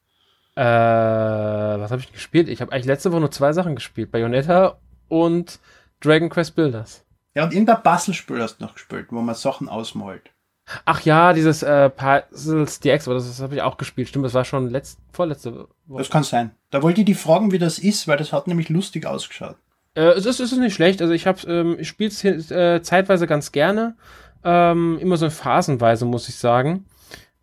[0.55, 2.49] Äh, was habe ich gespielt?
[2.49, 4.11] Ich habe eigentlich letzte Woche nur zwei Sachen gespielt.
[4.11, 4.77] Bayonetta
[5.07, 5.59] und
[6.01, 7.05] Dragon Quest Builders.
[7.35, 10.29] Ja, und irgendein Puzzle-Spiel hast du noch gespielt, wo man Sachen ausmalt.
[10.85, 14.09] Ach ja, dieses äh, Puzzles DX, das, das habe ich auch gespielt.
[14.09, 15.67] Stimmt, das war schon letzt, vorletzte Woche.
[15.89, 16.51] Das kann sein.
[16.69, 19.55] Da wollte ich die fragen, wie das ist, weil das hat nämlich lustig ausgeschaut.
[19.95, 21.01] Äh, es, ist, es ist nicht schlecht.
[21.01, 23.95] Also ich ähm, ich spiele es äh, zeitweise ganz gerne.
[24.43, 26.85] Ähm, immer so phasenweise, muss ich sagen.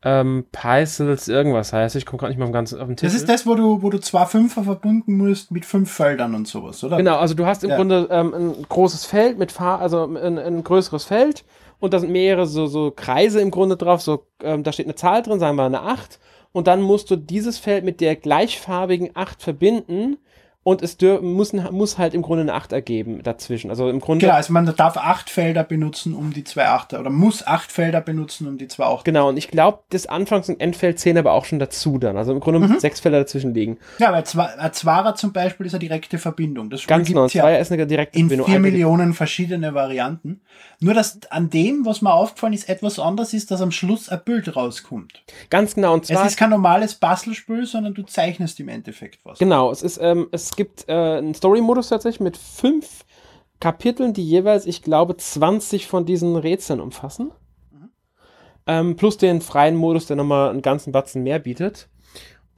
[0.00, 1.96] Ähm, Peisels irgendwas heißt.
[1.96, 3.06] Ich komme gerade nicht mal ganz auf den Titel.
[3.06, 6.46] Das ist das, wo du, wo du zwei Fünfer verbunden musst mit fünf Feldern und
[6.46, 6.98] sowas, oder?
[6.98, 7.76] Genau, also du hast im ja.
[7.76, 11.44] Grunde ähm, ein großes Feld mit Fahr also ein, ein, größeres Feld
[11.80, 14.00] und da sind mehrere so, so Kreise im Grunde drauf.
[14.00, 16.18] So, ähm, da steht eine Zahl drin, sagen wir eine 8.
[16.52, 20.18] Und dann musst du dieses Feld mit der gleichfarbigen 8 verbinden
[20.64, 23.70] und es muss, muss halt im Grunde eine 8 ergeben dazwischen.
[23.70, 24.26] Also im Grunde.
[24.26, 28.00] Genau, also man darf acht Felder benutzen, um die zwei Achter oder muss acht Felder
[28.00, 29.04] benutzen, um die zwei Achter.
[29.04, 32.18] Genau, und ich glaube, das Anfangs- und Endfeld zählen aber auch schon dazu dann.
[32.18, 32.78] Also im Grunde mhm.
[32.80, 33.78] sechs Felder dazwischen liegen.
[33.98, 36.68] Ja, weil Zwara zum Beispiel ist eine direkte Verbindung.
[36.68, 38.46] Das Ganz genau, Zwara ja ist eine direkte in Verbindung.
[38.48, 40.42] In vier Millionen verschiedene Varianten.
[40.80, 44.20] Nur, dass an dem, was mir aufgefallen ist, etwas anders ist, dass am Schluss ein
[44.24, 45.22] Bild rauskommt.
[45.50, 46.24] Ganz genau, und zwar.
[46.24, 49.38] Es ist kein normales Bastelspiel, sondern du zeichnest im Endeffekt was.
[49.38, 53.04] Genau, es ist, ähm, es gibt äh, einen Story-Modus tatsächlich mit fünf
[53.60, 57.32] Kapiteln, die jeweils, ich glaube, 20 von diesen Rätseln umfassen.
[57.72, 57.90] Mhm.
[58.66, 61.88] Ähm, plus den freien Modus, der nochmal einen ganzen Batzen mehr bietet.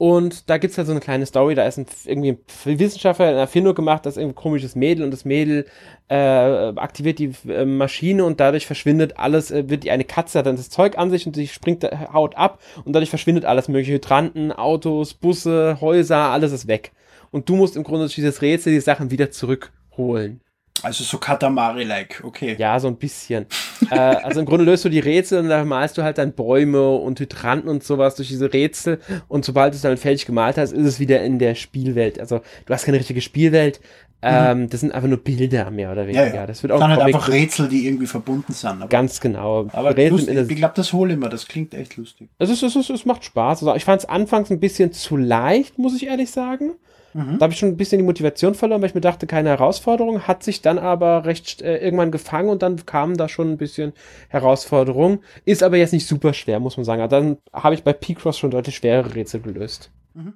[0.01, 2.31] Und da gibt es halt so eine kleine Story, da ist ein, irgendwie
[2.65, 5.67] ein Wissenschaftler eine Erfindung gemacht, das ist ein komisches Mädel und das Mädel
[6.07, 10.47] äh, aktiviert die äh, Maschine und dadurch verschwindet alles, äh, wird die eine Katze hat
[10.47, 11.83] dann das Zeug an sich und sie springt,
[12.13, 16.93] haut ab und dadurch verschwindet alles mögliche Hydranten, Autos, Busse, Häuser, alles ist weg
[17.31, 20.41] und du musst im Grunde durch dieses Rätsel die Sachen wieder zurückholen.
[20.83, 22.55] Also so Katamari-like, okay.
[22.57, 23.45] Ja, so ein bisschen.
[23.91, 26.89] äh, also im Grunde löst du die Rätsel und da malst du halt dann Bäume
[26.89, 30.71] und Hydranten und sowas durch diese Rätsel und sobald du es dann fertig gemalt hast,
[30.71, 32.19] ist es wieder in der Spielwelt.
[32.19, 33.79] Also du hast keine richtige Spielwelt,
[34.23, 34.69] ähm, mhm.
[34.69, 36.27] das sind einfach nur Bilder mehr oder weniger.
[36.27, 36.47] Ja, ja.
[36.47, 38.87] Das wird auch dann halt einfach Rätsel, die irgendwie verbunden sind.
[38.89, 39.67] ganz genau.
[39.73, 41.29] Aber lustig, ich glaube, das hole ich mir.
[41.29, 42.29] Das klingt echt lustig.
[42.37, 43.63] Es, ist, es, ist, es macht Spaß.
[43.63, 46.73] Also ich fand es anfangs ein bisschen zu leicht, muss ich ehrlich sagen.
[47.13, 47.37] Mhm.
[47.37, 50.21] Da habe ich schon ein bisschen die Motivation verloren, weil ich mir dachte, keine Herausforderung,
[50.27, 53.93] hat sich dann aber recht äh, irgendwann gefangen und dann kamen da schon ein bisschen
[54.29, 55.19] Herausforderungen.
[55.45, 57.01] Ist aber jetzt nicht super schwer, muss man sagen.
[57.01, 59.91] Also dann habe ich bei P-Cross schon deutlich schwerere Rätsel gelöst.
[60.13, 60.33] Mhm.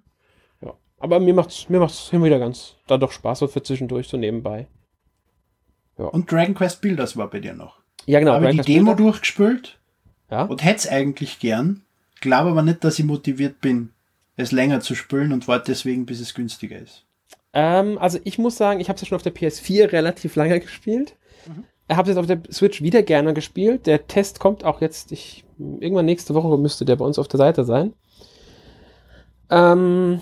[0.62, 0.74] Ja.
[1.00, 4.08] Aber mir macht es mir macht's immer wieder ganz da doch Spaß so für zwischendurch
[4.08, 4.68] so nebenbei.
[5.98, 6.06] Ja.
[6.06, 7.80] Und Dragon Quest Builders war bei dir noch.
[8.06, 8.34] Ja, genau.
[8.34, 9.04] Habe die Demo Builder.
[9.04, 9.80] durchgespielt
[10.30, 10.44] ja.
[10.44, 11.82] und hätte es eigentlich gern.
[12.22, 13.92] Glaube aber nicht, dass ich motiviert bin,
[14.36, 17.06] es länger zu spülen und warte deswegen, bis es günstiger ist?
[17.54, 20.60] Ähm, also ich muss sagen, ich habe es ja schon auf der PS4 relativ lange
[20.62, 21.16] gespielt.
[21.48, 21.64] Mhm.
[21.88, 23.86] Ich habe es jetzt auf der Switch wieder gerne gespielt.
[23.86, 27.38] Der Test kommt auch jetzt, ich, irgendwann nächste Woche müsste der bei uns auf der
[27.38, 27.94] Seite sein.
[29.50, 30.20] Ähm,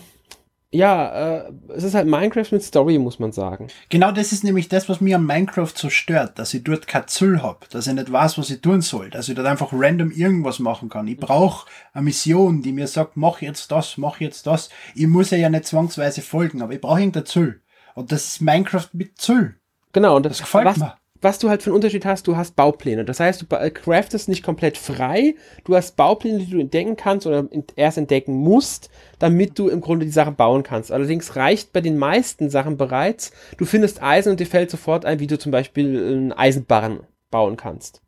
[0.73, 3.67] ja, äh, es ist halt Minecraft mit Story, muss man sagen.
[3.89, 7.07] Genau das ist nämlich das, was mir an Minecraft so stört, dass ich dort kein
[7.07, 10.09] Ziel habe, dass ich nicht weiß, was ich tun soll, dass ich dort einfach random
[10.11, 11.07] irgendwas machen kann.
[11.07, 14.69] Ich brauche eine Mission, die mir sagt, mach jetzt das, mach jetzt das.
[14.95, 17.61] Ich muss ja nicht zwangsweise folgen, aber ich brauche irgendein Ziel.
[17.93, 19.55] Und das ist Minecraft mit Ziel.
[19.91, 22.35] Genau, und das, das gefällt was, mir was du halt für einen Unterschied hast, du
[22.37, 23.05] hast Baupläne.
[23.05, 27.25] Das heißt, du ba- craftest nicht komplett frei, du hast Baupläne, die du entdecken kannst
[27.25, 30.91] oder erst entdecken musst, damit du im Grunde die Sachen bauen kannst.
[30.91, 35.19] Allerdings reicht bei den meisten Sachen bereits, du findest Eisen und dir fällt sofort ein,
[35.19, 37.01] wie du zum Beispiel einen Eisenbarren
[37.31, 38.01] bauen kannst.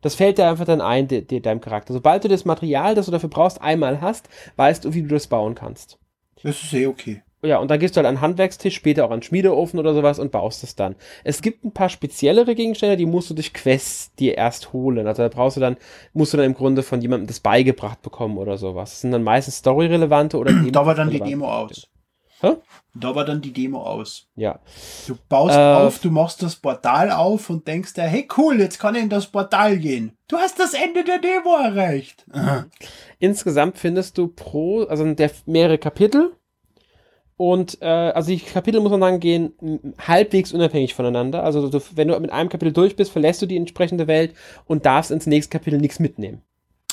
[0.00, 1.94] Das fällt dir einfach dann ein, de, de, deinem Charakter.
[1.94, 5.28] Sobald du das Material, das du dafür brauchst, einmal hast, weißt du, wie du das
[5.28, 5.98] bauen kannst.
[6.42, 7.22] Das ist eh okay.
[7.44, 10.32] Ja, und dann gehst du halt an Handwerkstisch, später auch an Schmiedeofen oder sowas und
[10.32, 10.96] baust es dann.
[11.24, 15.06] Es gibt ein paar speziellere Gegenstände, die musst du durch Quests dir erst holen.
[15.06, 15.76] Also da brauchst du dann,
[16.12, 18.90] musst du dann im Grunde von jemandem das beigebracht bekommen oder sowas.
[18.90, 21.86] Das sind dann meistens storyrelevante oder Da war dann die Demo aus.
[22.40, 22.56] Hä?
[22.94, 24.26] Da war dann die Demo aus.
[24.36, 24.58] Ja.
[25.06, 28.78] Du baust Äh, auf, du machst das Portal auf und denkst dir, hey cool, jetzt
[28.78, 30.16] kann ich in das Portal gehen.
[30.28, 32.26] Du hast das Ende der Demo erreicht.
[33.18, 36.32] Insgesamt findest du pro, also der mehrere Kapitel.
[37.36, 39.54] Und äh, also die Kapitel muss man sagen, gehen
[39.98, 41.42] halbwegs unabhängig voneinander.
[41.42, 44.34] Also du, wenn du mit einem Kapitel durch bist, verlässt du die entsprechende Welt
[44.66, 46.42] und darfst ins nächste Kapitel nichts mitnehmen.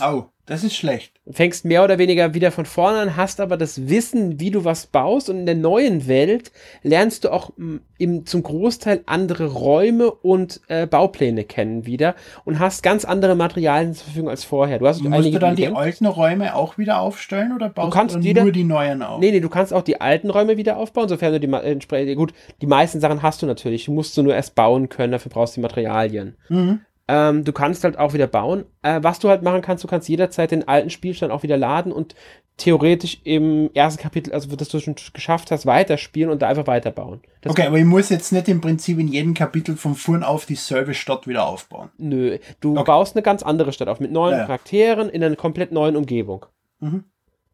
[0.04, 1.14] Oh, das ist schlecht.
[1.32, 4.88] fängst mehr oder weniger wieder von vorne an, hast aber das Wissen, wie du was
[4.88, 6.52] baust und in der neuen Welt
[6.84, 12.60] lernst du auch m, im, zum Großteil andere Räume und äh, Baupläne kennen wieder und
[12.60, 14.80] hast ganz andere Materialien zur Verfügung als vorher.
[14.80, 18.20] Du hast Musst du dann die alten Räume auch wieder aufstellen oder baust kannst du
[18.20, 19.20] dann jeder- nur die neuen auf?
[19.20, 22.18] Nee, nee, du kannst auch die alten Räume wieder aufbauen, sofern du die ma- entsprechend,
[22.18, 25.32] gut, die meisten Sachen hast du natürlich, du musst du nur erst bauen können, dafür
[25.32, 26.36] brauchst du die Materialien.
[26.50, 26.82] Mhm.
[27.14, 28.64] Ähm, du kannst halt auch wieder bauen.
[28.84, 31.92] Äh, was du halt machen kannst, du kannst jederzeit den alten Spielstand auch wieder laden
[31.92, 32.16] und
[32.56, 37.22] theoretisch im ersten Kapitel, also das du schon geschafft hast, weiterspielen und da einfach weiterbauen.
[37.42, 40.46] Das Okay, aber ich muss jetzt nicht im Prinzip in jedem Kapitel von vorn auf
[40.46, 41.90] dieselbe Stadt wieder aufbauen.
[41.98, 42.84] Nö, du Okay.
[42.86, 44.46] baust eine ganz andere Stadt auf, mit neuen Ja.
[44.46, 46.46] Charakteren in einer komplett neuen Umgebung.
[46.80, 47.04] Mhm.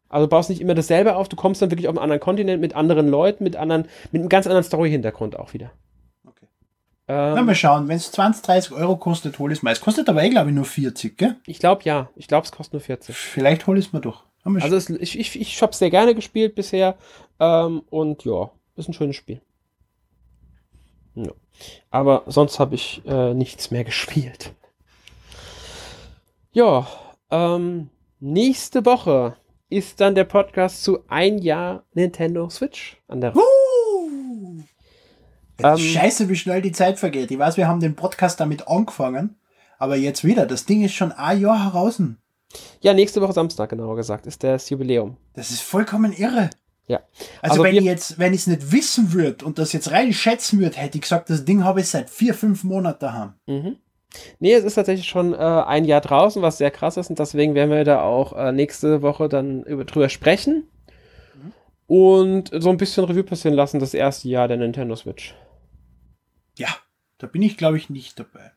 [0.08, 2.60] Also du baust nicht immer dasselbe auf, du kommst dann wirklich auf einen anderen Kontinent
[2.60, 5.70] mit anderen Leuten, mit anderen, mit einem ganz anderen Story-Hintergrund auch wieder.
[7.10, 9.72] Ähm, Na, mal schauen, wenn es 20, 30 Euro kostet, hol es mal.
[9.72, 11.36] Es kostet aber eh, glaube ich, nur 40, gell?
[11.46, 13.16] ich glaube ja, ich glaube es kostet nur 40.
[13.16, 14.22] Vielleicht hol ich es mal durch.
[14.44, 16.96] Also es, ich, ich, ich habe sehr gerne gespielt bisher
[17.40, 19.40] ähm, und ja, ist ein schönes Spiel.
[21.14, 21.32] Ja.
[21.90, 24.52] Aber sonst habe ich äh, nichts mehr gespielt.
[26.52, 26.86] Ja,
[27.30, 27.90] ähm,
[28.20, 29.36] nächste Woche
[29.70, 33.40] ist dann der Podcast zu ein Jahr Nintendo Switch an der Uh.
[35.62, 37.30] Ähm, Scheiße, wie schnell die Zeit vergeht.
[37.30, 39.36] Ich weiß, wir haben den Podcast damit angefangen,
[39.78, 40.46] aber jetzt wieder.
[40.46, 42.00] Das Ding ist schon ein Jahr heraus.
[42.80, 45.16] Ja, nächste Woche Samstag, genauer gesagt, ist das Jubiläum.
[45.34, 46.50] Das ist vollkommen irre.
[46.86, 47.00] Ja.
[47.42, 50.12] Also, Also wenn ich jetzt, wenn ich es nicht wissen würde und das jetzt rein
[50.12, 53.34] schätzen würde, hätte ich gesagt, das Ding habe ich seit vier, fünf Monaten daheim.
[53.46, 53.76] Mhm.
[54.38, 57.54] Nee, es ist tatsächlich schon äh, ein Jahr draußen, was sehr krass ist und deswegen
[57.54, 60.66] werden wir da auch äh, nächste Woche dann über, drüber sprechen
[61.86, 65.34] und so ein bisschen Revue passieren lassen, das erste Jahr der Nintendo Switch.
[66.58, 66.68] Ja,
[67.18, 68.52] da bin ich, glaube ich, nicht dabei.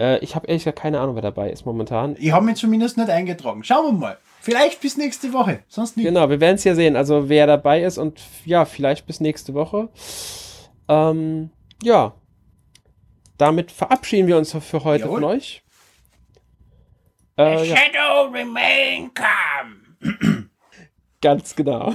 [0.00, 2.16] Äh, ich habe ehrlich gesagt keine Ahnung, wer dabei ist momentan.
[2.18, 3.64] Ich habe mich zumindest nicht eingetragen.
[3.64, 4.18] Schauen wir mal.
[4.40, 5.62] Vielleicht bis nächste Woche.
[5.68, 6.06] Sonst nicht.
[6.06, 9.54] Genau, wir werden es ja sehen, also wer dabei ist und ja, vielleicht bis nächste
[9.54, 9.88] Woche.
[10.88, 11.50] Ähm,
[11.82, 12.14] ja,
[13.36, 15.20] damit verabschieden wir uns für heute Jawohl.
[15.20, 15.62] von euch.
[17.36, 20.47] Äh, ja, Shadow remain calm.
[21.20, 21.94] ganz genau.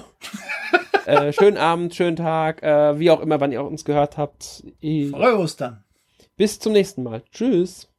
[1.05, 4.63] äh, schönen Abend, schönen Tag, äh, wie auch immer, wann ihr uns gehört habt.
[4.79, 5.83] Ich- Frohe Ostern.
[6.35, 7.23] Bis zum nächsten Mal.
[7.31, 7.89] Tschüss.